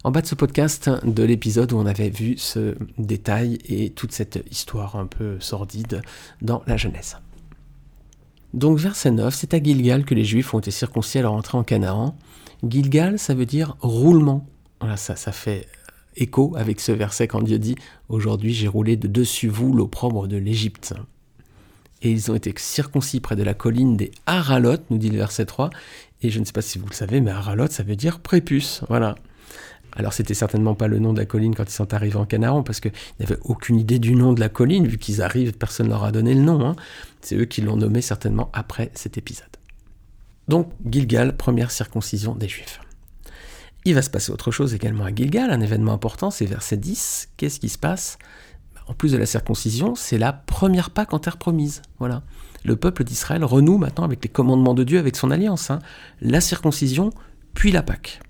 en 0.05 0.13
bas 0.13 0.23
de 0.23 0.29
ce 0.29 0.37
podcast 0.37 0.89
de 1.05 1.25
l'épisode 1.25 1.73
où 1.73 1.77
on 1.77 1.87
avait 1.87 2.09
vu 2.09 2.39
ce 2.39 2.77
détail 2.99 3.59
et 3.65 3.91
toute 3.91 4.13
cette 4.13 4.45
histoire 4.49 4.95
un 4.95 5.07
peu 5.07 5.39
sordide 5.41 6.03
dans 6.41 6.63
la 6.69 6.77
Genèse. 6.77 7.17
Donc 8.53 8.79
verset 8.79 9.11
9, 9.13 9.35
c'est 9.35 9.55
à 9.55 9.63
Gilgal 9.63 10.05
que 10.05 10.15
les 10.15 10.25
Juifs 10.25 10.53
ont 10.55 10.59
été 10.59 10.71
circoncis 10.71 11.19
à 11.19 11.23
leur 11.23 11.33
entrée 11.33 11.57
en 11.57 11.63
Canaan. 11.63 12.17
Gilgal, 12.69 13.19
ça 13.19 13.35
veut 13.35 13.47
dire 13.47 13.77
roulement. 13.81 14.47
Voilà, 14.81 14.97
ça, 14.97 15.17
ça 15.17 15.33
fait 15.33 15.67
écho 16.17 16.55
avec 16.57 16.81
ce 16.81 16.93
verset 16.93 17.29
quand 17.29 17.43
Dieu 17.43 17.59
dit 17.59 17.77
Aujourd'hui 18.09 18.53
j'ai 18.53 18.69
roulé 18.69 18.97
de 18.97 19.09
dessus 19.09 19.49
vous 19.49 19.73
l'opprobre 19.73 20.27
de 20.27 20.37
l'Égypte. 20.37 20.95
Et 22.03 22.11
ils 22.11 22.31
ont 22.31 22.35
été 22.35 22.53
circoncis 22.57 23.21
près 23.21 23.37
de 23.37 23.43
la 23.43 23.55
colline 23.55 23.97
des 23.97 24.11
Haralot, 24.27 24.79
nous 24.89 24.99
dit 24.99 25.11
le 25.11 25.19
verset 25.19 25.45
3. 25.45 25.71
Et 26.23 26.31
je 26.31 26.41
ne 26.41 26.45
sais 26.45 26.53
pas 26.53 26.63
si 26.63 26.79
vous 26.79 26.87
le 26.87 26.95
savez, 26.95 27.21
mais 27.21 27.31
Haralot, 27.31 27.69
ça 27.69 27.83
veut 27.83 27.97
dire 27.97 28.21
prépuce. 28.21 28.83
Voilà. 28.89 29.15
Alors 29.97 30.13
c'était 30.13 30.35
certainement 30.35 30.75
pas 30.75 30.89
le 30.89 30.99
nom 30.99 31.13
de 31.13 31.19
la 31.19 31.27
colline 31.27 31.55
quand 31.55 31.65
ils 31.65 31.75
sont 31.75 31.93
arrivés 31.95 32.17
en 32.17 32.27
Canaan, 32.27 32.63
parce 32.63 32.81
qu'ils 32.81 32.93
n'avaient 33.19 33.39
aucune 33.43 33.79
idée 33.79 33.99
du 33.99 34.15
nom 34.15 34.33
de 34.33 34.41
la 34.41 34.49
colline, 34.49 34.87
vu 34.87 34.99
qu'ils 34.99 35.23
arrivent, 35.23 35.53
personne 35.53 35.87
ne 35.87 35.93
leur 35.93 36.05
a 36.05 36.13
donné 36.13 36.35
le 36.35 36.43
nom. 36.43 36.65
Hein. 36.65 36.77
C'est 37.21 37.37
eux 37.37 37.45
qui 37.45 37.61
l'ont 37.61 37.77
nommé 37.77 38.01
certainement 38.01 38.51
après 38.53 38.91
cet 38.95 39.19
épisode. 39.19 39.47
Donc 40.49 40.71
Gilgal, 40.89 41.37
première 41.37 41.71
circoncision 41.71 42.35
des 42.35 42.49
Juifs. 42.49 42.81
Il 43.85 43.95
va 43.95 44.03
se 44.03 44.11
passer 44.11 44.31
autre 44.31 44.51
chose 44.51 44.75
également 44.75 45.05
à 45.05 45.15
Gilgal, 45.15 45.51
un 45.51 45.61
événement 45.61 45.93
important, 45.93 46.31
c'est 46.31 46.45
verset 46.45 46.77
10. 46.77 47.31
Qu'est-ce 47.37 47.61
qui 47.61 47.69
se 47.69 47.79
passe? 47.79 48.19
En 48.87 48.95
plus 48.95 49.13
de 49.13 49.17
la 49.17 49.27
circoncision, 49.27 49.95
c'est 49.95 50.19
la 50.19 50.33
première 50.33 50.91
Pâque 50.91 51.15
en 51.15 51.19
terre 51.19 51.37
promise. 51.37 51.81
Voilà. 51.99 52.23
Le 52.65 52.77
peuple 52.77 53.05
d'Israël 53.05 53.45
renoue 53.45 53.79
maintenant 53.79 54.05
avec 54.05 54.23
les 54.23 54.29
commandements 54.29 54.75
de 54.75 54.85
Dieu, 54.85 54.99
avec 54.99 55.17
son 55.17 55.31
alliance. 55.31 55.71
Hein. 55.71 55.79
La 56.21 56.41
circoncision, 56.41 57.11
puis 57.55 57.73
la 57.73 57.83
Pâque. 57.83 58.21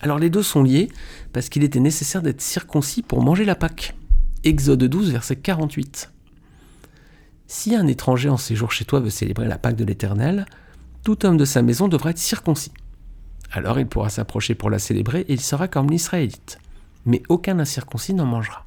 Alors 0.00 0.18
les 0.18 0.30
deux 0.30 0.42
sont 0.42 0.62
liés 0.62 0.88
parce 1.32 1.48
qu'il 1.48 1.64
était 1.64 1.80
nécessaire 1.80 2.22
d'être 2.22 2.40
circoncis 2.40 3.02
pour 3.02 3.22
manger 3.22 3.44
la 3.44 3.54
Pâque. 3.54 3.94
Exode 4.44 4.84
12, 4.84 5.10
verset 5.12 5.36
48. 5.36 6.12
Si 7.46 7.74
un 7.74 7.86
étranger 7.86 8.28
en 8.28 8.36
séjour 8.36 8.72
chez 8.72 8.84
toi 8.84 9.00
veut 9.00 9.10
célébrer 9.10 9.48
la 9.48 9.58
Pâque 9.58 9.76
de 9.76 9.84
l'Éternel, 9.84 10.46
tout 11.02 11.24
homme 11.24 11.36
de 11.36 11.44
sa 11.44 11.62
maison 11.62 11.88
devra 11.88 12.10
être 12.10 12.18
circoncis. 12.18 12.72
Alors 13.52 13.78
il 13.78 13.86
pourra 13.86 14.10
s'approcher 14.10 14.54
pour 14.54 14.70
la 14.70 14.78
célébrer 14.78 15.20
et 15.20 15.32
il 15.32 15.40
sera 15.40 15.68
comme 15.68 15.90
l'Israélite. 15.90 16.58
Mais 17.04 17.22
aucun 17.28 17.58
incirconcis 17.58 18.14
n'en 18.14 18.26
mangera. 18.26 18.64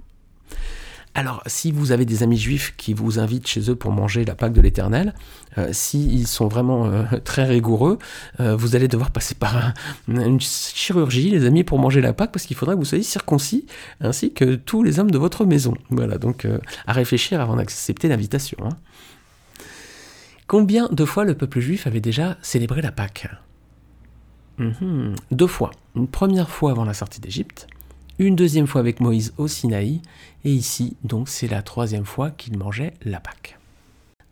Alors, 1.15 1.41
si 1.47 1.71
vous 1.71 1.91
avez 1.91 2.05
des 2.05 2.23
amis 2.23 2.37
juifs 2.37 2.75
qui 2.77 2.93
vous 2.93 3.19
invitent 3.19 3.47
chez 3.47 3.69
eux 3.69 3.75
pour 3.75 3.91
manger 3.91 4.25
la 4.25 4.35
Pâque 4.35 4.53
de 4.53 4.61
l'Éternel, 4.61 5.13
euh, 5.57 5.69
s'ils 5.73 6.27
sont 6.27 6.47
vraiment 6.47 6.85
euh, 6.85 7.03
très 7.23 7.45
rigoureux, 7.45 7.97
euh, 8.39 8.55
vous 8.55 8.75
allez 8.75 8.87
devoir 8.87 9.11
passer 9.11 9.35
par 9.35 9.73
une 10.07 10.39
chirurgie, 10.39 11.31
les 11.31 11.45
amis, 11.45 11.63
pour 11.63 11.79
manger 11.79 12.01
la 12.01 12.13
Pâque, 12.13 12.31
parce 12.31 12.45
qu'il 12.45 12.55
faudra 12.55 12.75
que 12.75 12.79
vous 12.79 12.85
soyez 12.85 13.03
circoncis, 13.03 13.65
ainsi 14.01 14.33
que 14.33 14.55
tous 14.55 14.83
les 14.83 14.99
hommes 14.99 15.11
de 15.11 15.17
votre 15.17 15.45
maison. 15.45 15.73
Voilà, 15.89 16.17
donc 16.17 16.47
à 16.85 16.93
réfléchir 16.93 17.41
avant 17.41 17.55
d'accepter 17.55 18.07
l'invitation. 18.07 18.57
Hein. 18.63 18.77
Combien 20.47 20.89
de 20.89 21.05
fois 21.05 21.25
le 21.25 21.35
peuple 21.35 21.59
juif 21.59 21.85
avait 21.85 22.01
déjà 22.01 22.37
célébré 22.41 22.81
la 22.81 22.91
Pâque? 22.91 23.27
Mhm. 24.59 25.15
Deux 25.31 25.47
fois. 25.47 25.71
Une 25.95 26.07
première 26.07 26.49
fois 26.49 26.71
avant 26.71 26.85
la 26.85 26.93
sortie 26.93 27.19
d'Égypte, 27.19 27.67
une 28.19 28.35
deuxième 28.35 28.67
fois 28.67 28.81
avec 28.81 28.99
Moïse 28.99 29.33
au 29.37 29.47
Sinaï, 29.47 30.01
et 30.45 30.51
ici, 30.51 30.95
donc, 31.03 31.29
c'est 31.29 31.47
la 31.47 31.61
troisième 31.61 32.05
fois 32.05 32.31
qu'il 32.31 32.57
mangeait 32.57 32.93
la 33.03 33.19
Pâque. 33.19 33.57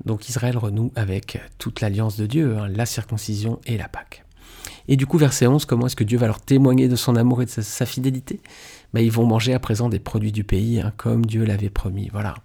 Donc 0.05 0.29
Israël 0.29 0.57
renoue 0.57 0.91
avec 0.95 1.41
toute 1.57 1.81
l'alliance 1.81 2.17
de 2.17 2.27
Dieu, 2.27 2.57
hein, 2.57 2.67
la 2.67 2.85
circoncision 2.85 3.59
et 3.65 3.77
la 3.77 3.87
Pâque. 3.87 4.23
Et 4.87 4.95
du 4.95 5.05
coup, 5.05 5.17
verset 5.17 5.47
11, 5.47 5.65
comment 5.65 5.87
est-ce 5.87 5.95
que 5.95 6.03
Dieu 6.03 6.17
va 6.17 6.27
leur 6.27 6.39
témoigner 6.39 6.87
de 6.87 6.95
son 6.95 7.15
amour 7.15 7.41
et 7.41 7.45
de 7.45 7.49
sa, 7.49 7.85
fidélité? 7.85 8.39
Ben, 8.93 9.01
Ils 9.01 9.11
vont 9.11 9.25
manger 9.25 9.53
à 9.53 9.59
présent 9.59 9.89
des 9.89 9.99
produits 9.99 10.31
du 10.31 10.43
pays, 10.43 10.79
hein, 10.79 10.93
comme 10.95 11.25
Dieu 11.25 11.43
l'avait 11.43 11.69
promis. 11.69 12.09
Voilà. 12.11 12.35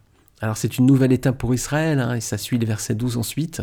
Alors 0.41 0.57
c'est 0.57 0.79
une 0.79 0.87
nouvelle 0.87 1.13
étape 1.13 1.39
pour 1.39 1.55
Israël, 1.55 2.01
hein, 2.01 2.15
et 2.15 2.21
ça 2.21 2.39
suit 2.39 2.59
le 2.59 2.67
verset 2.67 2.95
12 2.95 3.17
ensuite. 3.17 3.63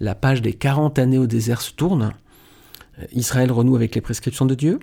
La 0.00 0.14
page 0.14 0.42
des 0.42 0.52
40 0.52 0.98
années 0.98 1.18
au 1.18 1.26
désert 1.26 1.62
se 1.62 1.72
tourne, 1.72 2.12
Israël 3.12 3.50
renoue 3.50 3.76
avec 3.76 3.94
les 3.94 4.00
prescriptions 4.00 4.44
de 4.44 4.54
Dieu. 4.54 4.80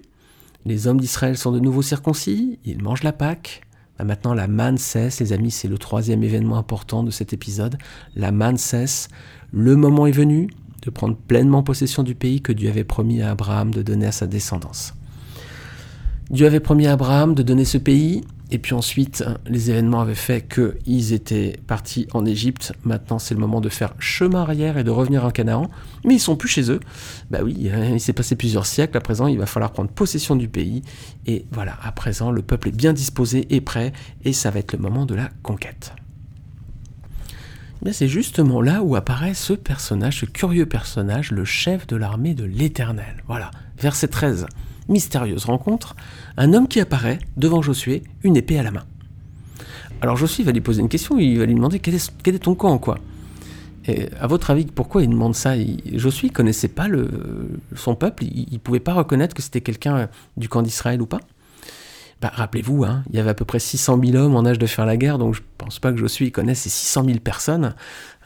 Les 0.66 0.88
hommes 0.88 1.00
d'Israël 1.00 1.38
sont 1.38 1.52
de 1.52 1.60
nouveau 1.60 1.82
circoncis. 1.82 2.60
Ils 2.66 2.82
mangent 2.82 3.04
la 3.04 3.14
Pâque. 3.14 3.62
Bah, 3.98 4.06
maintenant, 4.06 4.34
la 4.34 4.48
manne 4.48 4.78
cesse, 4.78 5.20
les 5.20 5.34
amis, 5.34 5.52
c'est 5.52 5.68
le 5.68 5.78
troisième 5.78 6.24
événement 6.24 6.58
important 6.58 7.04
de 7.04 7.12
cet 7.12 7.34
épisode. 7.34 7.78
La 8.16 8.32
manne 8.32 8.58
cesse. 8.58 9.10
Le 9.52 9.76
moment 9.76 10.06
est 10.06 10.12
venu 10.12 10.50
de 10.82 10.90
prendre 10.90 11.16
pleinement 11.16 11.64
possession 11.64 12.04
du 12.04 12.16
pays 12.16 12.42
que 12.42 12.54
Dieu 12.54 12.70
avait 12.70 12.84
promis 12.84 13.22
à 13.22 13.32
Abraham 13.32 13.74
de 13.74 13.82
donner 13.82 14.06
à 14.06 14.12
sa 14.12 14.28
descendance. 14.28 14.94
Dieu 16.30 16.46
avait 16.46 16.60
promis 16.60 16.88
à 16.88 16.94
Abraham 16.94 17.34
de 17.34 17.44
donner 17.44 17.66
ce 17.66 17.78
pays 17.78 18.22
Et 18.52 18.58
puis 18.58 18.74
ensuite, 18.74 19.24
les 19.46 19.70
événements 19.70 20.02
avaient 20.02 20.16
fait 20.16 20.48
qu'ils 20.48 21.14
étaient 21.14 21.60
partis 21.68 22.08
en 22.14 22.26
Égypte. 22.26 22.74
Maintenant, 22.84 23.20
c'est 23.20 23.36
le 23.36 23.40
moment 23.40 23.62
de 23.62 23.70
faire 23.70 23.94
chemin 24.00 24.42
arrière 24.42 24.78
et 24.78 24.84
de 24.84 24.90
revenir 24.90 25.24
en 25.24 25.30
Canaan. 25.30 25.70
Mais 26.04 26.16
ils 26.16 26.20
sont 26.20 26.36
plus 26.36 26.50
chez 26.50 26.72
eux. 26.72 26.80
Bah 27.30 27.40
oui, 27.44 27.70
hein, 27.72 27.92
il 27.94 28.00
s'est 28.00 28.14
passé 28.14 28.36
plusieurs 28.36 28.66
siècles. 28.66 28.98
À 28.98 29.02
présent, 29.02 29.28
il 29.28 29.38
va 29.38 29.46
falloir 29.46 29.72
prendre 29.72 29.92
possession 29.92 30.36
du 30.36 30.48
pays. 30.48 30.82
Et 31.28 31.46
voilà, 31.52 31.78
à 31.84 31.92
présent, 31.92 32.32
le 32.32 32.42
peuple 32.42 32.70
est 32.70 32.76
bien 32.76 32.94
disposé 32.94 33.46
et 33.54 33.62
prêt. 33.62 33.94
Et 34.26 34.34
ça 34.34 34.50
va 34.50 34.60
être 34.60 34.74
le 34.74 34.80
moment 34.80 35.06
de 35.06 35.14
la 35.14 35.30
conquête. 35.44 35.94
c'est 37.92 38.08
justement 38.08 38.62
là 38.64 38.82
où 38.82 38.96
apparaît 38.96 39.36
ce 39.36 39.54
personnage, 39.54 40.22
ce 40.22 40.26
curieux 40.26 40.66
personnage, 40.66 41.32
le 41.32 41.46
chef 41.46 41.86
de 41.86 41.96
l'armée 41.96 42.34
de 42.34 42.46
l'Éternel. 42.46 43.24
Voilà, 43.28 43.52
verset 43.78 44.08
13 44.08 44.48
mystérieuse 44.90 45.46
rencontre, 45.46 45.96
un 46.38 46.54
homme 46.54 46.68
qui 46.68 46.80
apparaît 46.80 47.20
devant 47.38 47.62
Josué, 47.62 48.04
une 48.24 48.36
épée 48.36 48.60
à 48.60 48.64
la 48.64 48.72
main. 48.72 48.84
Alors 50.02 50.18
Josué 50.18 50.44
va 50.44 50.52
lui 50.52 50.62
poser 50.62 50.82
une 50.82 50.90
question, 50.90 51.18
il 51.20 51.40
va 51.40 51.46
lui 51.46 51.56
demander 51.56 51.80
quel 51.80 51.96
est, 51.96 52.40
ton 52.40 52.56
camp, 52.56 52.78
quoi? 52.78 52.98
Et 53.86 54.10
à 54.20 54.28
votre 54.28 54.52
avis, 54.52 54.66
pourquoi 54.66 55.04
il 55.04 55.10
demande 55.10 55.36
ça? 55.36 55.54
Josué 55.94 56.28
ne 56.28 56.34
connaissait 56.34 56.68
pas 56.68 56.88
son 57.76 57.96
peuple, 57.96 58.24
il 58.24 58.48
ne 58.52 58.58
pouvait 58.58 58.80
pas 58.80 58.94
reconnaître 58.94 59.34
que 59.34 59.42
c'était 59.42 59.62
quelqu'un 59.62 60.10
du 60.38 60.50
camp 60.50 60.62
d'Israël 60.62 61.02
ou 61.02 61.06
pas? 61.06 61.20
Bah, 62.22 62.32
Rappelez-vous, 62.34 62.84
hein, 62.84 63.04
il 63.10 63.16
y 63.16 63.20
avait 63.20 63.30
à 63.30 63.34
peu 63.34 63.46
près 63.46 63.60
600 63.60 64.00
000 64.04 64.18
hommes 64.18 64.36
en 64.36 64.46
âge 64.46 64.60
de 64.60 64.66
faire 64.68 64.86
la 64.86 64.98
guerre, 64.98 65.18
donc 65.18 65.36
je 65.36 65.40
ne 65.40 65.46
pense 65.58 65.80
pas 65.80 65.92
que 65.92 65.98
Josué 65.98 66.32
connaisse 66.32 66.60
ces 66.60 66.70
600 66.70 67.06
000 67.06 67.20
personnes. 67.20 67.76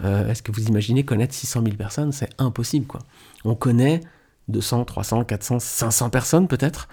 Euh, 0.03 0.27
est-ce 0.29 0.41
que 0.41 0.51
vous 0.51 0.65
imaginez 0.65 1.03
connaître 1.03 1.33
600 1.33 1.61
000 1.63 1.75
personnes? 1.75 2.11
C'est 2.11 2.29
impossible. 2.39 2.87
quoi. 2.87 3.01
On 3.45 3.53
connaît 3.53 4.01
200, 4.47 4.85
300, 4.85 5.23
400, 5.25 5.59
500 5.59 6.09
personnes 6.09 6.47
peut-être, 6.47 6.87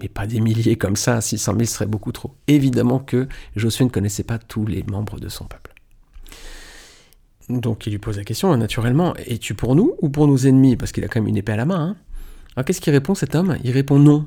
mais 0.00 0.08
pas 0.08 0.26
des 0.26 0.40
milliers 0.40 0.76
comme 0.76 0.96
ça, 0.96 1.20
600 1.20 1.52
000 1.52 1.64
serait 1.64 1.86
beaucoup 1.86 2.12
trop. 2.12 2.34
Évidemment 2.46 2.98
que 2.98 3.28
Josué 3.56 3.84
ne 3.84 3.90
connaissait 3.90 4.24
pas 4.24 4.38
tous 4.38 4.66
les 4.66 4.82
membres 4.82 5.20
de 5.20 5.28
son 5.28 5.44
peuple. 5.44 5.72
Donc 7.48 7.86
il 7.86 7.90
lui 7.90 7.98
pose 7.98 8.16
la 8.16 8.24
question, 8.24 8.56
naturellement, 8.56 9.14
es-tu 9.16 9.54
pour 9.54 9.76
nous 9.76 9.94
ou 10.00 10.08
pour 10.08 10.26
nos 10.26 10.38
ennemis? 10.38 10.76
Parce 10.76 10.92
qu'il 10.92 11.04
a 11.04 11.08
quand 11.08 11.20
même 11.20 11.28
une 11.28 11.36
épée 11.36 11.52
à 11.52 11.56
la 11.56 11.66
main. 11.66 11.80
Hein. 11.80 11.96
Alors 12.56 12.64
qu'est-ce 12.64 12.80
qu'il 12.80 12.92
répond 12.92 13.14
cet 13.14 13.34
homme? 13.34 13.58
Il 13.64 13.70
répond 13.72 13.98
non. 13.98 14.26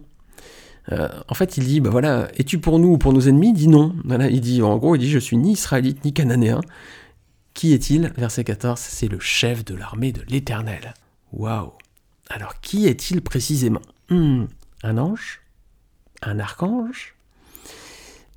Euh, 0.91 1.09
en 1.27 1.33
fait, 1.33 1.57
il 1.57 1.65
dit, 1.65 1.81
bah 1.81 1.89
voilà, 1.89 2.29
es-tu 2.37 2.59
pour 2.59 2.79
nous 2.79 2.93
ou 2.93 2.97
pour 2.97 3.11
nos 3.11 3.21
ennemis? 3.21 3.49
Il 3.49 3.53
dit 3.53 3.67
non. 3.67 3.95
Il 4.29 4.41
dit, 4.41 4.61
en 4.61 4.77
gros, 4.77 4.95
il 4.95 4.99
dit, 4.99 5.09
je 5.09 5.19
suis 5.19 5.35
ni 5.35 5.53
israélite 5.53 6.05
ni 6.05 6.13
cananéen. 6.13 6.61
Qui 7.53 7.73
est-il? 7.73 8.13
Verset 8.17 8.43
14, 8.43 8.79
c'est 8.79 9.07
le 9.07 9.19
chef 9.19 9.65
de 9.65 9.73
l'armée 9.73 10.11
de 10.11 10.21
l'Éternel. 10.29 10.93
Waouh 11.33 11.71
alors 12.29 12.59
qui 12.61 12.87
est-il 12.87 13.21
précisément? 13.21 13.81
Hmm, 14.09 14.45
Un 14.83 14.97
ange? 14.97 15.41
Un 16.21 16.39
archange? 16.39 17.15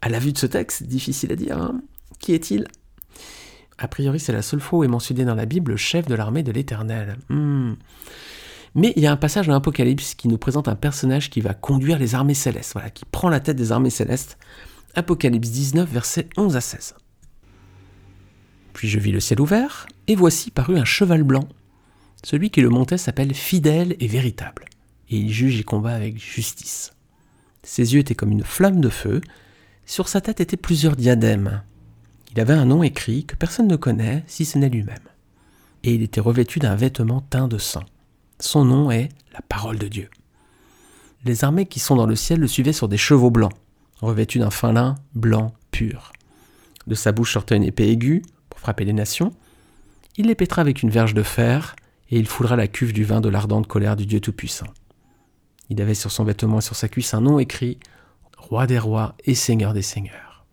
À 0.03 0.09
la 0.09 0.19
vue 0.19 0.33
de 0.33 0.39
ce 0.39 0.47
texte, 0.47 0.85
difficile 0.85 1.33
à 1.33 1.37
dire. 1.37 1.59
Hein. 1.59 1.81
qui 2.19 2.33
est-il? 2.33 2.67
A 3.79 3.89
priori, 3.89 4.21
c'est 4.21 4.33
la 4.33 4.43
seule 4.43 4.61
fois 4.61 4.81
où 4.81 4.85
est 4.85 4.89
mentionné 4.89 5.25
dans 5.25 5.35
la 5.35 5.47
Bible 5.47 5.73
le 5.73 5.77
chef 5.77 6.07
de 6.07 6.15
l'armée 6.15 6.43
de 6.43 6.53
l'Éternel. 6.53 7.17
Hmm. 7.29 7.75
Mais 8.75 8.93
il 8.97 9.03
y 9.03 9.07
a 9.07 9.13
un 9.13 9.17
passage 9.17 9.47
dans 9.47 9.55
l'Apocalypse 9.55 10.15
qui 10.15 10.29
nous 10.29 10.39
présente 10.39 10.69
un 10.69 10.77
personnage 10.77 11.31
qui 11.31 11.41
va 11.41 11.55
conduire 11.55 11.99
les 11.99 12.15
armées 12.15 12.35
célestes, 12.35 12.73
voilà, 12.75 12.91
qui 12.91 13.05
prend 13.05 13.29
la 13.29 13.41
tête 13.41 13.57
des 13.57 13.73
armées 13.73 13.91
célestes. 13.91 14.39
Apocalypse 14.95 15.51
19, 15.51 15.91
versets 15.91 16.29
11 16.37 16.57
à 16.57 16.61
16. 16.61 16.95
Puis 18.73 18.89
je 18.89 18.99
vis 18.99 19.13
le 19.13 19.21
ciel 19.21 19.41
ouvert, 19.41 19.87
et 20.07 20.15
voici 20.15 20.51
parut 20.51 20.79
un 20.79 20.85
cheval 20.85 21.23
blanc 21.23 21.49
celui 22.23 22.51
qui 22.51 22.61
le 22.61 22.69
montait 22.69 22.99
s'appelle 22.99 23.35
fidèle 23.35 23.97
et 24.01 24.07
véritable, 24.07 24.67
et 25.09 25.17
il 25.17 25.33
juge 25.33 25.59
et 25.61 25.65
combat 25.65 25.95
avec 25.95 26.19
justice. 26.19 26.93
Ses 27.63 27.95
yeux 27.95 28.01
étaient 28.01 28.15
comme 28.15 28.33
une 28.33 28.45
flamme 28.45 28.81
de 28.81 28.89
feu, 28.89 29.21
sur 29.87 30.09
sa 30.09 30.21
tête 30.21 30.41
étaient 30.41 30.57
plusieurs 30.57 30.97
diadèmes. 30.97 31.63
Il 32.33 32.41
avait 32.41 32.55
un 32.55 32.65
nom 32.65 32.83
écrit 32.83 33.25
que 33.25 33.37
personne 33.37 33.67
ne 33.67 33.77
connaît 33.77 34.23
si 34.27 34.45
ce 34.45 34.59
n'est 34.59 34.69
lui-même. 34.69 34.99
Et 35.83 35.95
il 35.95 36.03
était 36.03 36.21
revêtu 36.21 36.59
d'un 36.59 36.77
vêtement 36.77 37.23
teint 37.23 37.49
de 37.49 37.59
sang. 37.59 37.85
Son 38.39 38.65
nom 38.65 38.91
est 38.91 39.09
la 39.33 39.41
parole 39.43 39.79
de 39.79 39.89
Dieu. 39.89 40.09
Les 41.25 41.45
armées 41.45 41.67
qui 41.67 41.81
sont 41.81 41.97
dans 41.97 42.07
le 42.07 42.17
ciel 42.17 42.41
le 42.41 42.47
suivaient 42.47 42.73
sur 42.73 42.89
des 42.89 42.97
chevaux 42.97 43.31
blancs, 43.31 43.53
revêtus 44.01 44.39
d'un 44.39 44.51
fin 44.51 44.73
lin 44.73 44.95
blanc 45.15 45.53
pur. 45.71 46.13
De 46.87 46.95
sa 46.95 47.13
bouche 47.13 47.33
sortait 47.33 47.57
une 47.57 47.65
épée 47.65 47.91
aiguë 47.91 48.23
pour 48.49 48.61
frapper 48.61 48.85
les 48.85 48.93
nations. 48.93 49.35
Il 50.17 50.27
les 50.27 50.35
pétra 50.35 50.63
avec 50.63 50.83
une 50.83 50.91
verge 50.91 51.15
de 51.15 51.23
fer, 51.23 51.77
et 52.11 52.19
il 52.19 52.27
foulera 52.27 52.57
la 52.57 52.69
cuve 52.69 52.93
du 52.93 53.05
vin 53.05 53.21
de 53.21 53.29
l'ardente 53.29 53.67
colère 53.67 53.97
du 53.97 54.07
Dieu 54.07 54.21
Tout-Puissant. 54.21 54.67
Il 55.69 55.81
avait 55.81 55.95
sur 55.95 56.11
son 56.11 56.25
vêtement 56.25 56.59
et 56.59 56.63
sur 56.63 56.77
sa 56.77 56.89
cuisse 56.89 57.15
un 57.15 57.21
nom 57.21 57.39
écrit 57.39 57.79
Roi 58.37 58.67
des 58.67 58.79
rois 58.79 59.15
et 59.25 59.35
Seigneur 59.35 59.73
des 59.73 59.83
seigneurs. 59.83 60.45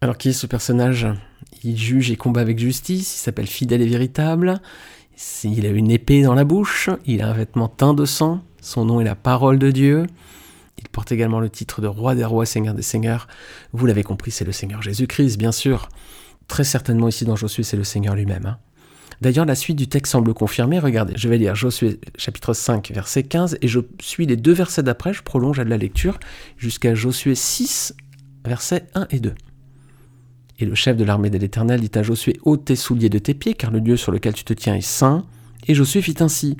Alors 0.00 0.18
qui 0.18 0.30
est 0.30 0.32
ce 0.32 0.46
personnage? 0.46 1.06
Il 1.62 1.76
juge 1.76 2.10
et 2.10 2.16
combat 2.16 2.40
avec 2.40 2.58
justice, 2.58 3.14
il 3.14 3.18
s'appelle 3.18 3.46
fidèle 3.46 3.82
et 3.82 3.86
véritable, 3.86 4.60
il 5.44 5.66
a 5.66 5.68
une 5.68 5.90
épée 5.90 6.22
dans 6.22 6.34
la 6.34 6.44
bouche, 6.44 6.90
il 7.06 7.22
a 7.22 7.28
un 7.28 7.32
vêtement 7.34 7.68
teint 7.68 7.94
de 7.94 8.04
sang, 8.04 8.42
son 8.60 8.84
nom 8.84 9.00
est 9.00 9.04
la 9.04 9.14
parole 9.14 9.58
de 9.58 9.70
Dieu, 9.70 10.06
il 10.78 10.88
porte 10.88 11.12
également 11.12 11.38
le 11.38 11.50
titre 11.50 11.80
de 11.80 11.86
Roi 11.86 12.14
des 12.14 12.24
rois, 12.24 12.46
Seigneur 12.46 12.74
des 12.74 12.82
seigneurs. 12.82 13.28
Vous 13.72 13.86
l'avez 13.86 14.02
compris, 14.02 14.30
c'est 14.30 14.44
le 14.44 14.52
Seigneur 14.52 14.82
Jésus-Christ, 14.82 15.36
bien 15.36 15.52
sûr. 15.52 15.88
Très 16.48 16.64
certainement 16.64 17.08
ici 17.08 17.24
dans 17.24 17.36
Josué, 17.36 17.62
c'est 17.62 17.76
le 17.76 17.84
Seigneur 17.84 18.16
lui-même. 18.16 18.46
Hein. 18.46 18.58
D'ailleurs, 19.20 19.44
la 19.44 19.54
suite 19.54 19.76
du 19.76 19.88
texte 19.88 20.12
semble 20.12 20.34
confirmer. 20.34 20.78
Regardez, 20.78 21.14
je 21.16 21.28
vais 21.28 21.38
lire 21.38 21.54
Josué 21.54 22.00
chapitre 22.16 22.54
5, 22.54 22.92
verset 22.92 23.24
15, 23.24 23.58
et 23.60 23.68
je 23.68 23.80
suis 24.00 24.26
les 24.26 24.36
deux 24.36 24.52
versets 24.52 24.82
d'après, 24.82 25.12
je 25.12 25.22
prolonge 25.22 25.58
à 25.58 25.64
la 25.64 25.76
lecture 25.76 26.18
jusqu'à 26.56 26.94
Josué 26.94 27.34
6, 27.34 27.94
versets 28.44 28.86
1 28.94 29.06
et 29.10 29.20
2. 29.20 29.34
Et 30.58 30.64
le 30.64 30.74
chef 30.74 30.96
de 30.96 31.04
l'armée 31.04 31.30
de 31.30 31.38
l'Éternel 31.38 31.80
dit 31.80 31.90
à 31.98 32.02
Josué, 32.02 32.38
ôte 32.44 32.66
tes 32.66 32.76
souliers 32.76 33.08
de 33.08 33.18
tes 33.18 33.34
pieds, 33.34 33.54
car 33.54 33.70
le 33.70 33.80
lieu 33.80 33.96
sur 33.96 34.12
lequel 34.12 34.34
tu 34.34 34.44
te 34.44 34.52
tiens 34.52 34.74
est 34.74 34.80
saint. 34.80 35.24
Et 35.66 35.74
Josué 35.74 36.02
fit 36.02 36.16
ainsi. 36.20 36.56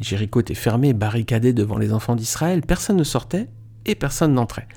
Jéricho 0.00 0.40
était 0.40 0.54
fermé, 0.54 0.92
barricadé 0.92 1.52
devant 1.52 1.76
les 1.76 1.92
enfants 1.92 2.16
d'Israël, 2.16 2.62
personne 2.62 2.96
ne 2.96 3.04
sortait 3.04 3.48
et 3.84 3.94
personne 3.94 4.32
n'entrait. 4.32 4.68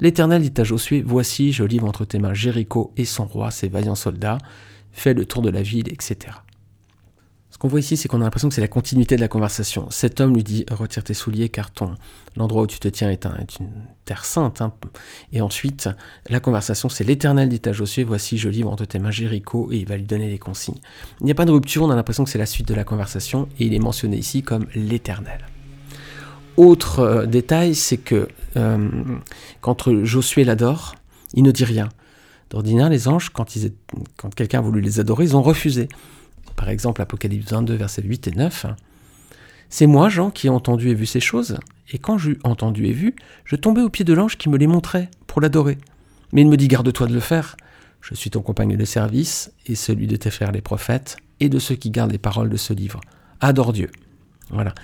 L'Éternel 0.00 0.42
dit 0.42 0.60
à 0.60 0.64
Josué, 0.64 1.02
Voici, 1.04 1.52
je 1.52 1.64
livre 1.64 1.86
entre 1.86 2.04
tes 2.04 2.18
mains 2.18 2.34
Jéricho 2.34 2.92
et 2.96 3.04
son 3.04 3.24
roi, 3.24 3.50
ses 3.50 3.68
vaillants 3.68 3.94
soldats 3.94 4.38
fait 4.92 5.14
le 5.14 5.24
tour 5.24 5.42
de 5.42 5.50
la 5.50 5.62
ville, 5.62 5.92
etc. 5.92 6.36
Ce 7.50 7.58
qu'on 7.58 7.68
voit 7.68 7.80
ici, 7.80 7.98
c'est 7.98 8.08
qu'on 8.08 8.22
a 8.22 8.24
l'impression 8.24 8.48
que 8.48 8.54
c'est 8.54 8.62
la 8.62 8.68
continuité 8.68 9.14
de 9.14 9.20
la 9.20 9.28
conversation. 9.28 9.86
Cet 9.90 10.20
homme 10.20 10.34
lui 10.34 10.42
dit 10.42 10.64
Retire 10.70 11.04
tes 11.04 11.12
souliers 11.12 11.50
car 11.50 11.70
ton, 11.70 11.94
l'endroit 12.34 12.62
où 12.62 12.66
tu 12.66 12.78
te 12.78 12.88
tiens 12.88 13.10
est, 13.10 13.26
une 13.60 13.68
terre 14.06 14.24
sainte. 14.24 14.62
Hein. 14.62 14.72
Et 15.32 15.42
ensuite, 15.42 15.90
la 16.30 16.40
conversation, 16.40 16.88
c'est 16.88 17.04
l'Éternel 17.04 17.50
dit 17.50 17.60
à 17.66 17.72
Josué 17.72 18.04
Voici, 18.04 18.38
je 18.38 18.48
livre 18.48 18.70
entre 18.70 18.86
tes 18.86 18.98
mains 18.98 19.10
Jéricho, 19.10 19.68
et 19.70 19.76
il 19.76 19.86
va 19.86 19.98
lui 19.98 20.04
donner 20.04 20.28
les 20.28 20.38
consignes. 20.38 20.80
Il 21.20 21.26
n'y 21.26 21.30
a 21.30 21.34
pas 21.34 21.44
de 21.44 21.52
rupture, 21.52 21.82
on 21.82 21.90
a 21.90 21.94
l'impression 21.94 22.24
que 22.24 22.30
c'est 22.30 22.38
la 22.38 22.46
suite 22.46 22.66
de 22.68 22.74
la 22.74 22.84
conversation, 22.84 23.48
et 23.58 23.66
il 23.66 23.74
est 23.74 23.78
mentionné 23.78 24.16
ici 24.16 24.42
comme 24.42 24.66
l'Éternel. 24.74 25.46
Autre 26.56 27.00
euh, 27.00 27.26
détail, 27.26 27.74
c'est 27.74 27.98
que 27.98 28.28
euh, 28.56 28.88
quand 29.60 30.04
Josué 30.04 30.44
l'adore, 30.44 30.94
il 31.34 31.42
ne 31.42 31.50
dit 31.50 31.64
rien. 31.64 31.90
D'ordinaire, 32.52 32.90
les 32.90 33.08
anges, 33.08 33.30
quand, 33.30 33.46
quelqu'un 34.36 34.58
a 34.58 34.60
voulu 34.60 34.82
les 34.82 35.00
adorer, 35.00 35.24
ils 35.24 35.34
ont 35.34 35.42
refusé. 35.42 35.88
Par 36.54 36.68
exemple, 36.68 37.00
Apocalypse 37.00 37.50
22, 37.50 37.72
versets 37.74 38.02
8 38.02 38.28
et 38.28 38.32
9. 38.32 38.66
C'est 39.70 39.86
moi, 39.86 40.10
Jean, 40.10 40.30
qui 40.30 40.48
ai 40.48 40.50
entendu 40.50 40.90
et 40.90 40.94
vu 40.94 41.06
ces 41.06 41.18
choses, 41.18 41.56
et 41.90 41.98
quand 41.98 42.18
j'eus 42.18 42.38
entendu 42.44 42.84
et 42.88 42.92
vu, 42.92 43.16
je 43.46 43.56
tombais 43.56 43.80
au 43.80 43.88
pied 43.88 44.04
de 44.04 44.12
l'ange 44.12 44.36
qui 44.36 44.50
me 44.50 44.58
les 44.58 44.66
montrait 44.66 45.08
pour 45.26 45.40
l'adorer. 45.40 45.78
Mais 46.34 46.42
il 46.42 46.48
me 46.48 46.58
dit 46.58 46.68
Garde-toi 46.68 47.06
de 47.06 47.14
le 47.14 47.20
faire. 47.20 47.56
Je 48.02 48.14
suis 48.14 48.28
ton 48.28 48.42
compagnon 48.42 48.76
de 48.76 48.84
service, 48.84 49.50
et 49.64 49.74
celui 49.74 50.06
de 50.06 50.16
tes 50.16 50.30
frères 50.30 50.52
les 50.52 50.60
prophètes, 50.60 51.16
et 51.40 51.48
de 51.48 51.58
ceux 51.58 51.76
qui 51.76 51.88
gardent 51.90 52.12
les 52.12 52.18
paroles 52.18 52.50
de 52.50 52.58
ce 52.58 52.74
livre. 52.74 53.00
Adore 53.40 53.72
Dieu. 53.72 53.90
Voilà. 54.50 54.74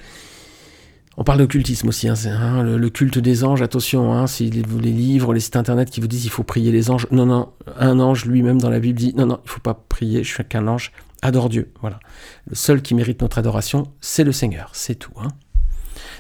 On 1.21 1.25
parle 1.25 1.41
d'occultisme 1.41 1.89
aussi, 1.89 2.09
hein, 2.09 2.15
hein, 2.27 2.63
le, 2.63 2.91
culte 2.91 3.19
des 3.19 3.43
anges, 3.43 3.61
attention, 3.61 4.13
hein, 4.13 4.29
si 4.29 4.51
les, 4.51 4.63
les, 4.63 4.93
livres, 4.93 5.35
les 5.35 5.41
sites 5.41 5.57
internet 5.57 5.91
qui 5.91 6.01
vous 6.01 6.07
disent 6.07 6.25
il 6.25 6.31
faut 6.31 6.45
prier 6.45 6.71
les 6.71 6.93
anges, 6.93 7.09
non, 7.11 7.27
non, 7.27 7.49
un 7.77 7.99
ange 7.99 8.25
lui-même 8.25 8.61
dans 8.61 8.71
la 8.71 8.79
Bible 8.79 8.97
dit 8.97 9.15
non, 9.17 9.27
non, 9.27 9.41
il 9.45 9.51
faut 9.51 9.59
pas 9.59 9.75
prier, 9.75 10.23
je 10.23 10.33
suis 10.33 10.45
qu'un 10.45 10.69
ange, 10.69 10.93
adore 11.21 11.49
Dieu, 11.49 11.73
voilà. 11.81 11.99
Le 12.47 12.55
seul 12.55 12.83
qui 12.83 12.95
mérite 12.95 13.21
notre 13.21 13.39
adoration, 13.39 13.89
c'est 14.01 14.23
le 14.23 14.31
Seigneur, 14.31 14.71
c'est 14.75 14.95
tout. 14.95 15.11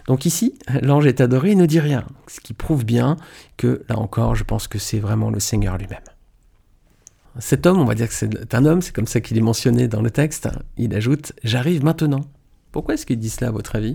Donc 0.08 0.26
ici, 0.26 0.58
l'ange 0.82 1.06
est 1.06 1.20
adoré, 1.20 1.52
il 1.52 1.58
ne 1.58 1.66
dit 1.66 1.78
rien, 1.78 2.04
ce 2.26 2.40
qui 2.40 2.52
prouve 2.52 2.84
bien 2.84 3.18
que, 3.56 3.84
là 3.88 4.00
encore, 4.00 4.34
je 4.34 4.42
pense 4.42 4.66
que 4.66 4.80
c'est 4.80 4.98
vraiment 4.98 5.30
le 5.30 5.38
Seigneur 5.38 5.78
lui-même. 5.78 6.02
Cet 7.38 7.66
homme, 7.66 7.78
on 7.78 7.84
va 7.84 7.94
dire 7.94 8.08
que 8.08 8.14
c'est 8.14 8.52
un 8.52 8.64
homme, 8.64 8.82
c'est 8.82 8.92
comme 8.92 9.06
ça 9.06 9.20
qu'il 9.20 9.38
est 9.38 9.42
mentionné 9.42 9.86
dans 9.86 10.02
le 10.02 10.10
texte, 10.10 10.48
il 10.76 10.92
ajoute⁇ 10.92 11.28
J'arrive 11.44 11.84
maintenant⁇ 11.84 12.18
Pourquoi 12.72 12.94
est-ce 12.94 13.06
qu'il 13.06 13.20
dit 13.20 13.30
cela 13.30 13.50
à 13.50 13.52
votre 13.52 13.76
avis? 13.76 13.94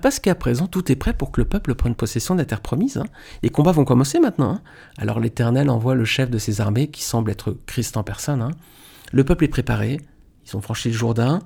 Parce 0.00 0.18
qu'à 0.18 0.34
présent, 0.34 0.66
tout 0.66 0.90
est 0.90 0.96
prêt 0.96 1.12
pour 1.12 1.30
que 1.30 1.40
le 1.40 1.44
peuple 1.46 1.74
prenne 1.74 1.94
possession 1.94 2.34
de 2.34 2.40
la 2.40 2.46
terre 2.46 2.62
promise. 2.62 2.96
Hein. 2.96 3.04
Les 3.42 3.50
combats 3.50 3.72
vont 3.72 3.84
commencer 3.84 4.18
maintenant. 4.18 4.52
Hein. 4.52 4.62
Alors 4.96 5.20
l'Éternel 5.20 5.68
envoie 5.68 5.94
le 5.94 6.04
chef 6.04 6.30
de 6.30 6.38
ses 6.38 6.60
armées, 6.60 6.88
qui 6.88 7.02
semble 7.02 7.30
être 7.30 7.56
Christ 7.66 7.96
en 7.96 8.02
personne. 8.02 8.40
Hein. 8.40 8.52
Le 9.12 9.24
peuple 9.24 9.44
est 9.44 9.48
préparé, 9.48 10.00
ils 10.46 10.56
ont 10.56 10.60
franchi 10.62 10.88
le 10.88 10.94
Jourdain, 10.94 11.40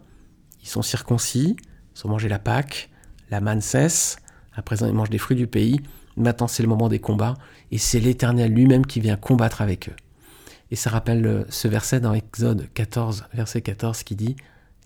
ils 0.63 0.69
sont 0.69 0.83
circoncis, 0.83 1.57
ils 1.97 2.07
ont 2.07 2.11
mangé 2.11 2.29
la 2.29 2.39
Pâque, 2.39 2.91
la 3.31 3.41
manne 3.41 3.61
cesse, 3.61 4.19
à 4.55 4.63
présent 4.63 4.87
ils 4.87 4.95
mangent 4.95 5.11
des 5.11 5.19
fruits 5.19 5.37
du 5.37 5.47
pays. 5.47 5.81
Maintenant, 6.17 6.49
c'est 6.49 6.63
le 6.63 6.69
moment 6.69 6.89
des 6.89 6.99
combats, 6.99 7.35
et 7.71 7.79
c'est 7.79 8.01
l'Éternel 8.01 8.53
lui-même 8.53 8.87
qui 8.87 9.01
vient 9.01 9.17
combattre 9.17 9.63
avec 9.63 9.89
eux. 9.89 9.97
Et 10.71 10.77
ça 10.77 10.91
rappelle 10.91 11.27
euh, 11.27 11.45
ce 11.49 11.69
verset 11.69 12.01
dans 12.01 12.13
Exode 12.13 12.69
14, 12.75 13.27
verset 13.35 13.63
14, 13.63 14.03
qui 14.03 14.17
dit 14.17 14.37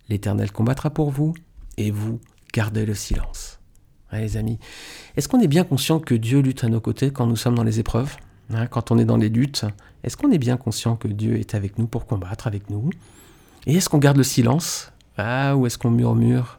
L'Éternel 0.08 0.52
combattra 0.52 0.90
pour 0.90 1.10
vous, 1.10 1.34
et 1.78 1.90
vous 1.90 2.20
gardez 2.52 2.86
le 2.86 2.94
silence. 2.94 3.58
les 4.12 4.36
amis, 4.36 4.58
est-ce 5.16 5.28
qu'on 5.28 5.40
est 5.40 5.48
bien 5.48 5.64
conscient 5.64 5.98
que 6.00 6.14
Dieu 6.14 6.40
lutte 6.40 6.64
à 6.64 6.68
nos 6.68 6.80
côtés 6.80 7.10
quand 7.10 7.26
nous 7.26 7.36
sommes 7.36 7.54
dans 7.54 7.64
les 7.64 7.80
épreuves 7.80 8.16
hein, 8.52 8.66
Quand 8.66 8.90
on 8.90 8.98
est 8.98 9.04
dans 9.04 9.16
les 9.16 9.28
luttes, 9.28 9.64
est-ce 10.04 10.16
qu'on 10.16 10.30
est 10.30 10.38
bien 10.38 10.56
conscient 10.56 10.96
que 10.96 11.08
Dieu 11.08 11.36
est 11.38 11.54
avec 11.54 11.78
nous 11.78 11.86
pour 11.86 12.06
combattre 12.06 12.46
avec 12.46 12.70
nous? 12.70 12.90
Et 13.66 13.76
est-ce 13.76 13.88
qu'on 13.88 13.98
garde 13.98 14.16
le 14.16 14.24
silence? 14.24 14.92
Ah, 15.16 15.56
ou 15.56 15.66
est-ce 15.66 15.78
qu'on 15.78 15.90
murmure? 15.90 16.58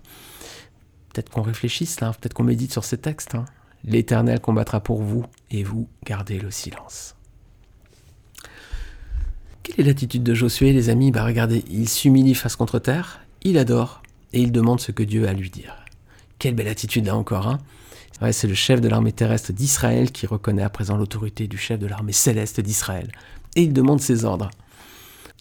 Peut-être 1.13 1.29
qu'on 1.29 1.41
réfléchisse 1.41 1.99
là, 1.99 2.11
peut-être 2.11 2.33
qu'on 2.33 2.43
médite 2.43 2.71
sur 2.71 2.83
ces 2.83 2.97
textes. 2.97 3.35
Hein. 3.35 3.45
L'Éternel 3.83 4.39
combattra 4.39 4.79
pour 4.79 5.01
vous 5.01 5.25
et 5.51 5.63
vous 5.63 5.87
gardez 6.05 6.39
le 6.39 6.51
silence. 6.51 7.15
Quelle 9.61 9.81
est 9.81 9.83
l'attitude 9.89 10.23
de 10.23 10.33
Josué, 10.33 10.73
les 10.73 10.89
amis? 10.89 11.11
Bah 11.11 11.23
regardez, 11.23 11.63
il 11.69 11.87
s'humilie 11.87 12.35
face 12.35 12.55
contre 12.55 12.79
terre, 12.79 13.21
il 13.43 13.57
adore 13.57 14.01
et 14.33 14.41
il 14.41 14.51
demande 14.51 14.79
ce 14.79 14.91
que 14.91 15.03
Dieu 15.03 15.27
a 15.27 15.31
à 15.31 15.33
lui 15.33 15.49
dire. 15.49 15.82
Quelle 16.43 16.55
belle 16.55 16.67
attitude 16.67 17.05
là 17.05 17.15
encore, 17.15 17.47
hein 17.47 17.57
c'est 18.33 18.47
le 18.47 18.53
chef 18.53 18.81
de 18.81 18.89
l'armée 18.89 19.13
terrestre 19.13 19.53
d'Israël 19.53 20.11
qui 20.11 20.27
reconnaît 20.27 20.61
à 20.61 20.69
présent 20.69 20.97
l'autorité 20.97 21.47
du 21.47 21.57
chef 21.57 21.79
de 21.79 21.87
l'armée 21.87 22.11
céleste 22.11 22.59
d'Israël. 22.59 23.13
Et 23.55 23.61
il 23.61 23.71
demande 23.71 24.01
ses 24.01 24.25
ordres. 24.25 24.51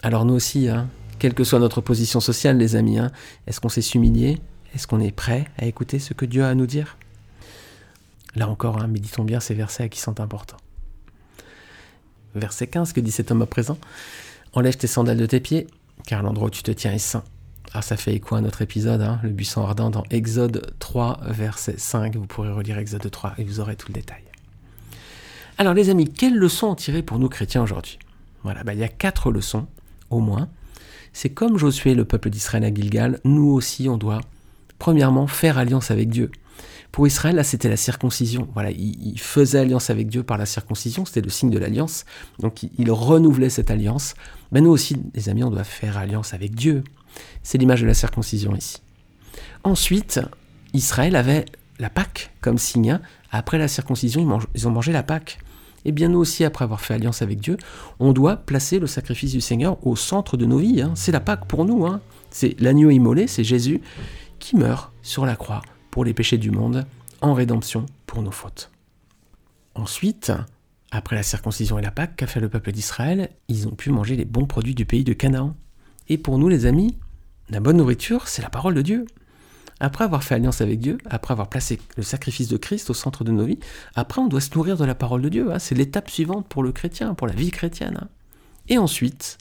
Alors 0.04 0.24
nous 0.24 0.34
aussi, 0.34 0.68
hein, 0.68 0.88
quelle 1.18 1.34
que 1.34 1.42
soit 1.42 1.58
notre 1.58 1.80
position 1.80 2.20
sociale, 2.20 2.56
les 2.56 2.76
amis, 2.76 3.00
hein, 3.00 3.10
est-ce 3.48 3.58
qu'on 3.60 3.68
sait 3.68 3.82
s'humilier? 3.82 4.38
Est-ce 4.76 4.86
qu'on 4.86 5.00
est 5.00 5.10
prêt 5.10 5.48
à 5.58 5.66
écouter 5.66 5.98
ce 5.98 6.14
que 6.14 6.24
Dieu 6.24 6.44
a 6.44 6.50
à 6.50 6.54
nous 6.54 6.66
dire? 6.66 6.96
Là 8.36 8.48
encore, 8.48 8.86
méditons 8.86 9.24
bien 9.24 9.40
ces 9.40 9.54
versets 9.54 9.88
qui 9.88 9.98
sont 9.98 10.20
importants. 10.20 10.58
Verset 12.36 12.68
15, 12.68 12.92
que 12.92 13.00
dit 13.00 13.10
cet 13.10 13.32
homme 13.32 13.42
à 13.42 13.46
présent? 13.46 13.76
Enlève 14.52 14.76
tes 14.76 14.86
sandales 14.86 15.18
de 15.18 15.26
tes 15.26 15.40
pieds, 15.40 15.66
car 16.06 16.22
l'endroit 16.22 16.46
où 16.46 16.50
tu 16.50 16.62
te 16.62 16.70
tiens 16.70 16.92
est 16.92 16.98
saint. 16.98 17.24
Alors 17.74 17.78
ah, 17.78 17.88
ça 17.88 17.96
fait 17.96 18.14
écho 18.14 18.34
à 18.34 18.42
notre 18.42 18.60
épisode, 18.60 19.00
hein, 19.00 19.18
le 19.22 19.30
buisson 19.30 19.62
ardent 19.62 19.88
dans 19.88 20.04
Exode 20.10 20.74
3, 20.78 21.20
verset 21.28 21.76
5. 21.78 22.16
Vous 22.16 22.26
pourrez 22.26 22.52
relire 22.52 22.76
Exode 22.76 23.10
3 23.10 23.32
et 23.38 23.44
vous 23.44 23.60
aurez 23.60 23.76
tout 23.76 23.88
le 23.88 23.94
détail. 23.94 24.20
Alors 25.56 25.72
les 25.72 25.88
amis, 25.88 26.04
quelles 26.04 26.36
leçons 26.36 26.66
en 26.66 26.74
tirer 26.74 27.02
pour 27.02 27.18
nous 27.18 27.30
chrétiens 27.30 27.62
aujourd'hui? 27.62 27.98
Voilà, 28.42 28.62
bah, 28.62 28.74
il 28.74 28.78
y 28.78 28.84
a 28.84 28.88
quatre 28.88 29.30
leçons, 29.30 29.68
au 30.10 30.20
moins. 30.20 30.50
C'est 31.14 31.30
comme 31.30 31.56
Josué, 31.56 31.94
le 31.94 32.04
peuple 32.04 32.28
d'Israël 32.28 32.64
à 32.64 32.74
Gilgal, 32.74 33.20
nous 33.24 33.48
aussi 33.48 33.88
on 33.88 33.96
doit, 33.96 34.20
premièrement, 34.78 35.26
faire 35.26 35.56
alliance 35.56 35.90
avec 35.90 36.10
Dieu. 36.10 36.30
Pour 36.90 37.06
Israël, 37.06 37.36
là, 37.36 37.42
c'était 37.42 37.70
la 37.70 37.78
circoncision. 37.78 38.48
Voilà, 38.52 38.70
il, 38.70 39.18
faisait 39.18 39.60
alliance 39.60 39.88
avec 39.88 40.08
Dieu 40.08 40.22
par 40.22 40.36
la 40.36 40.44
circoncision, 40.44 41.06
c'était 41.06 41.22
le 41.22 41.30
signe 41.30 41.48
de 41.48 41.58
l'alliance. 41.58 42.04
Donc, 42.38 42.64
il, 42.76 42.90
renouvelait 42.90 43.48
cette 43.48 43.70
alliance. 43.70 44.12
Mais 44.50 44.60
nous 44.60 44.68
aussi, 44.68 44.98
les 45.14 45.30
amis, 45.30 45.42
on 45.42 45.50
doit 45.50 45.64
faire 45.64 45.96
alliance 45.96 46.34
avec 46.34 46.54
Dieu. 46.54 46.84
C'est 47.42 47.58
l'image 47.58 47.82
de 47.82 47.86
la 47.86 47.94
circoncision 47.94 48.54
ici. 48.54 48.78
Ensuite, 49.64 50.20
Israël 50.74 51.16
avait 51.16 51.44
la 51.78 51.90
Pâque 51.90 52.32
comme 52.40 52.58
signe. 52.58 52.92
Hein. 52.92 53.02
Après 53.30 53.58
la 53.58 53.68
circoncision, 53.68 54.46
ils, 54.54 54.68
ont 54.68 54.70
mangé 54.70 54.92
la 54.92 55.02
Pâque. 55.02 55.38
Et 55.84 55.92
bien 55.92 56.08
nous 56.08 56.18
aussi, 56.18 56.44
après 56.44 56.64
avoir 56.64 56.80
fait 56.80 56.94
alliance 56.94 57.22
avec 57.22 57.40
Dieu, 57.40 57.56
on 57.98 58.12
doit 58.12 58.36
placer 58.36 58.78
le 58.78 58.86
sacrifice 58.86 59.32
du 59.32 59.40
Seigneur 59.40 59.84
au 59.86 59.96
centre 59.96 60.36
de 60.36 60.46
nos 60.46 60.58
vies. 60.58 60.80
Hein. 60.80 60.92
C'est 60.94 61.12
la 61.12 61.20
Pâque 61.20 61.46
pour 61.46 61.64
nous. 61.64 61.86
Hein. 61.86 62.00
C'est 62.30 62.58
l'agneau 62.60 62.90
immolé, 62.90 63.26
c'est 63.26 63.44
Jésus 63.44 63.80
qui 64.38 64.56
meurt 64.56 64.92
sur 65.02 65.26
la 65.26 65.36
croix 65.36 65.62
pour 65.90 66.04
les 66.04 66.14
péchés 66.14 66.38
du 66.38 66.50
monde, 66.50 66.86
en 67.20 67.34
rédemption 67.34 67.86
pour 68.06 68.22
nos 68.22 68.30
fautes. 68.30 68.70
Ensuite, 69.74 70.32
après 70.90 71.16
la 71.16 71.22
circoncision 71.22 71.78
et 71.78 71.82
la 71.82 71.90
Pâque, 71.90 72.16
qu'a 72.16 72.26
fait 72.26 72.40
le 72.40 72.48
peuple 72.48 72.72
d'Israël? 72.72 73.30
Ils 73.48 73.68
ont 73.68 73.72
pu 73.72 73.90
manger 73.90 74.16
les 74.16 74.24
bons 74.24 74.46
produits 74.46 74.74
du 74.74 74.84
pays 74.84 75.04
de 75.04 75.12
Canaan. 75.12 75.54
Et 76.08 76.18
pour 76.18 76.38
nous, 76.38 76.48
les 76.48 76.66
amis, 76.66 76.96
la 77.52 77.60
bonne 77.60 77.76
nourriture, 77.76 78.28
c'est 78.28 78.42
la 78.42 78.48
parole 78.48 78.74
de 78.74 78.82
Dieu. 78.82 79.04
Après 79.78 80.04
avoir 80.04 80.24
fait 80.24 80.36
alliance 80.36 80.60
avec 80.60 80.80
Dieu, 80.80 80.96
après 81.10 81.32
avoir 81.32 81.48
placé 81.48 81.78
le 81.96 82.02
sacrifice 82.02 82.48
de 82.48 82.56
Christ 82.56 82.88
au 82.88 82.94
centre 82.94 83.24
de 83.24 83.30
nos 83.30 83.44
vies, 83.44 83.58
après 83.94 84.22
on 84.22 84.28
doit 84.28 84.40
se 84.40 84.54
nourrir 84.54 84.76
de 84.76 84.84
la 84.84 84.94
parole 84.94 85.20
de 85.22 85.28
Dieu. 85.28 85.52
Hein. 85.52 85.58
C'est 85.58 85.74
l'étape 85.74 86.08
suivante 86.08 86.48
pour 86.48 86.62
le 86.62 86.72
chrétien, 86.72 87.14
pour 87.14 87.26
la 87.26 87.34
vie 87.34 87.50
chrétienne. 87.50 87.98
Hein. 88.00 88.08
Et 88.68 88.78
ensuite, 88.78 89.38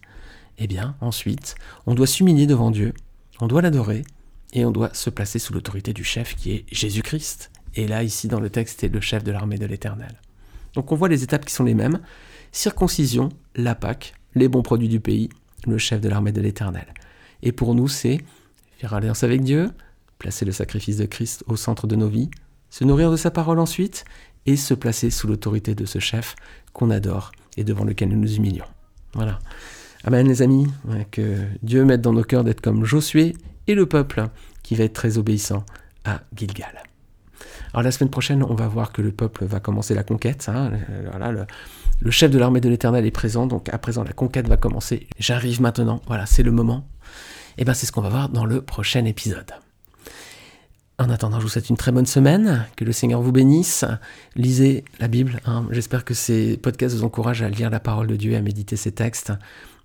eh 0.57 0.67
bien, 0.67 0.95
ensuite, 0.99 1.55
on 1.86 1.93
doit 1.93 2.07
s'humilier 2.07 2.47
devant 2.47 2.69
Dieu, 2.69 2.93
on 3.39 3.47
doit 3.47 3.62
l'adorer, 3.62 4.03
et 4.51 4.65
on 4.65 4.71
doit 4.71 4.93
se 4.93 5.09
placer 5.09 5.39
sous 5.39 5.53
l'autorité 5.53 5.93
du 5.93 6.03
chef 6.03 6.36
qui 6.36 6.51
est 6.51 6.65
Jésus-Christ. 6.69 7.51
Et 7.75 7.88
là, 7.88 8.03
ici, 8.03 8.27
dans 8.27 8.41
le 8.41 8.49
texte, 8.49 8.81
c'est 8.81 8.93
le 8.93 8.99
chef 8.99 9.23
de 9.23 9.31
l'armée 9.31 9.57
de 9.57 9.65
l'Éternel. 9.65 10.19
Donc 10.73 10.91
on 10.91 10.95
voit 10.95 11.07
les 11.07 11.23
étapes 11.23 11.45
qui 11.45 11.53
sont 11.53 11.63
les 11.63 11.73
mêmes. 11.75 12.01
Circoncision, 12.51 13.29
la 13.55 13.75
Pâque, 13.75 14.13
les 14.36 14.49
bons 14.49 14.63
produits 14.63 14.89
du 14.89 14.99
pays, 14.99 15.29
le 15.65 15.77
chef 15.77 16.01
de 16.01 16.09
l'armée 16.09 16.33
de 16.33 16.41
l'Éternel. 16.41 16.88
Et 17.43 17.51
pour 17.51 17.75
nous, 17.75 17.88
c'est 17.88 18.19
faire 18.77 18.93
alliance 18.93 19.23
avec 19.23 19.41
Dieu, 19.41 19.69
placer 20.17 20.45
le 20.45 20.51
sacrifice 20.51 20.97
de 20.97 21.06
Christ 21.06 21.43
au 21.47 21.56
centre 21.56 21.88
de 21.88 21.95
nos 21.95 22.08
vies, 22.08 22.30
se 22.69 22.84
nourrir 22.84 23.12
de 23.12 23.17
sa 23.17 23.32
parole 23.32 23.60
ensuite, 23.60 24.06
et 24.45 24.56
se 24.56 24.73
placer 24.73 25.10
sous 25.10 25.27
l'autorité 25.27 25.75
de 25.75 25.86
ce 25.86 25.99
chef 25.99 26.36
qu'on 26.73 26.89
adore 26.89 27.32
et 27.58 27.63
devant 27.63 27.84
lequel 27.84 28.10
nous 28.10 28.19
nous 28.19 28.36
humilions. 28.36 28.65
Voilà. 29.13 29.39
Amen 30.04 30.27
les 30.27 30.41
amis, 30.41 30.67
que 31.12 31.38
Dieu 31.62 31.86
mette 31.86 32.01
dans 32.01 32.13
nos 32.13 32.23
cœurs 32.23 32.43
d'être 32.43 32.62
comme 32.62 32.84
Josué 32.86 33.36
et 33.67 33.75
le 33.75 33.86
peuple 33.86 34.30
qui 34.63 34.75
va 34.75 34.86
être 34.86 34.93
très 34.93 35.19
obéissant 35.19 35.63
à 36.06 36.21
Gilgal. 36.36 36.82
Alors 37.73 37.84
la 37.84 37.91
semaine 37.91 38.10
prochaine, 38.10 38.43
on 38.43 38.56
va 38.56 38.67
voir 38.67 38.91
que 38.91 39.01
le 39.01 39.12
peuple 39.12 39.45
va 39.45 39.60
commencer 39.60 39.93
la 39.93 40.04
conquête. 40.04 40.49
Hein. 40.49 40.71
Voilà, 41.10 41.32
le, 41.32 41.45
le 41.99 42.12
chef 42.12 42.32
de 42.32 42.39
l'armée 42.39 42.62
de 42.62 42.69
l'Éternel 42.69 43.06
est 43.06 43.12
présent, 43.12 43.45
donc 43.45 43.69
à 43.69 43.77
présent 43.77 44.04
la 44.04 44.13
conquête 44.13 44.47
va 44.47 44.58
commencer. 44.58 45.08
J'arrive 45.19 45.62
maintenant, 45.62 46.01
voilà, 46.08 46.25
c'est 46.25 46.43
le 46.43 46.51
moment. 46.51 46.88
Et 47.57 47.65
bien 47.65 47.73
c'est 47.73 47.85
ce 47.85 47.91
qu'on 47.91 48.01
va 48.01 48.09
voir 48.09 48.29
dans 48.29 48.45
le 48.45 48.61
prochain 48.61 49.05
épisode. 49.05 49.53
En 51.01 51.09
attendant, 51.09 51.39
je 51.39 51.43
vous 51.43 51.49
souhaite 51.49 51.71
une 51.71 51.77
très 51.77 51.91
bonne 51.91 52.05
semaine, 52.05 52.67
que 52.75 52.85
le 52.85 52.91
Seigneur 52.91 53.23
vous 53.23 53.31
bénisse. 53.31 53.85
Lisez 54.35 54.83
la 54.99 55.07
Bible. 55.07 55.39
Hein. 55.47 55.65
J'espère 55.71 56.05
que 56.05 56.13
ces 56.13 56.57
podcasts 56.57 56.95
vous 56.95 57.03
encouragent 57.03 57.41
à 57.41 57.49
lire 57.49 57.71
la 57.71 57.79
parole 57.79 58.05
de 58.05 58.15
Dieu 58.15 58.33
et 58.33 58.35
à 58.35 58.41
méditer 58.41 58.75
ces 58.75 58.91
textes. 58.91 59.33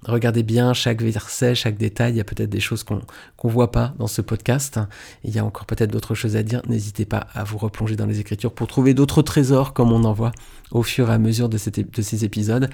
Regardez 0.04 0.42
bien 0.42 0.74
chaque 0.74 1.00
verset, 1.00 1.54
chaque 1.54 1.78
détail. 1.78 2.12
Il 2.12 2.16
y 2.16 2.20
a 2.20 2.24
peut-être 2.24 2.50
des 2.50 2.60
choses 2.60 2.84
qu'on 2.84 2.96
ne 2.96 3.50
voit 3.50 3.72
pas 3.72 3.94
dans 3.98 4.08
ce 4.08 4.20
podcast. 4.20 4.78
Il 5.24 5.34
y 5.34 5.38
a 5.38 5.44
encore 5.46 5.64
peut-être 5.64 5.90
d'autres 5.90 6.14
choses 6.14 6.36
à 6.36 6.42
dire. 6.42 6.60
N'hésitez 6.68 7.06
pas 7.06 7.26
à 7.32 7.44
vous 7.44 7.56
replonger 7.56 7.96
dans 7.96 8.04
les 8.04 8.20
Écritures 8.20 8.52
pour 8.52 8.66
trouver 8.66 8.92
d'autres 8.92 9.22
trésors 9.22 9.72
comme 9.72 9.92
on 9.92 10.04
en 10.04 10.12
voit 10.12 10.32
au 10.70 10.82
fur 10.82 11.08
et 11.08 11.14
à 11.14 11.18
mesure 11.18 11.48
de 11.48 11.56
ces 11.56 12.24
épisodes. 12.26 12.68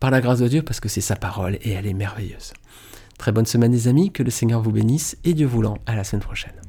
Par 0.00 0.10
la 0.10 0.20
grâce 0.20 0.40
de 0.40 0.48
Dieu, 0.48 0.62
parce 0.62 0.80
que 0.80 0.88
c'est 0.88 1.00
sa 1.00 1.14
parole 1.14 1.58
et 1.62 1.70
elle 1.70 1.86
est 1.86 1.94
merveilleuse. 1.94 2.54
Très 3.18 3.32
bonne 3.32 3.46
semaine 3.46 3.72
les 3.72 3.88
amis, 3.88 4.10
que 4.10 4.22
le 4.22 4.30
Seigneur 4.30 4.60
vous 4.60 4.72
bénisse 4.72 5.16
et 5.24 5.34
Dieu 5.34 5.46
voulant, 5.46 5.78
à 5.86 5.94
la 5.94 6.04
semaine 6.04 6.22
prochaine. 6.22 6.63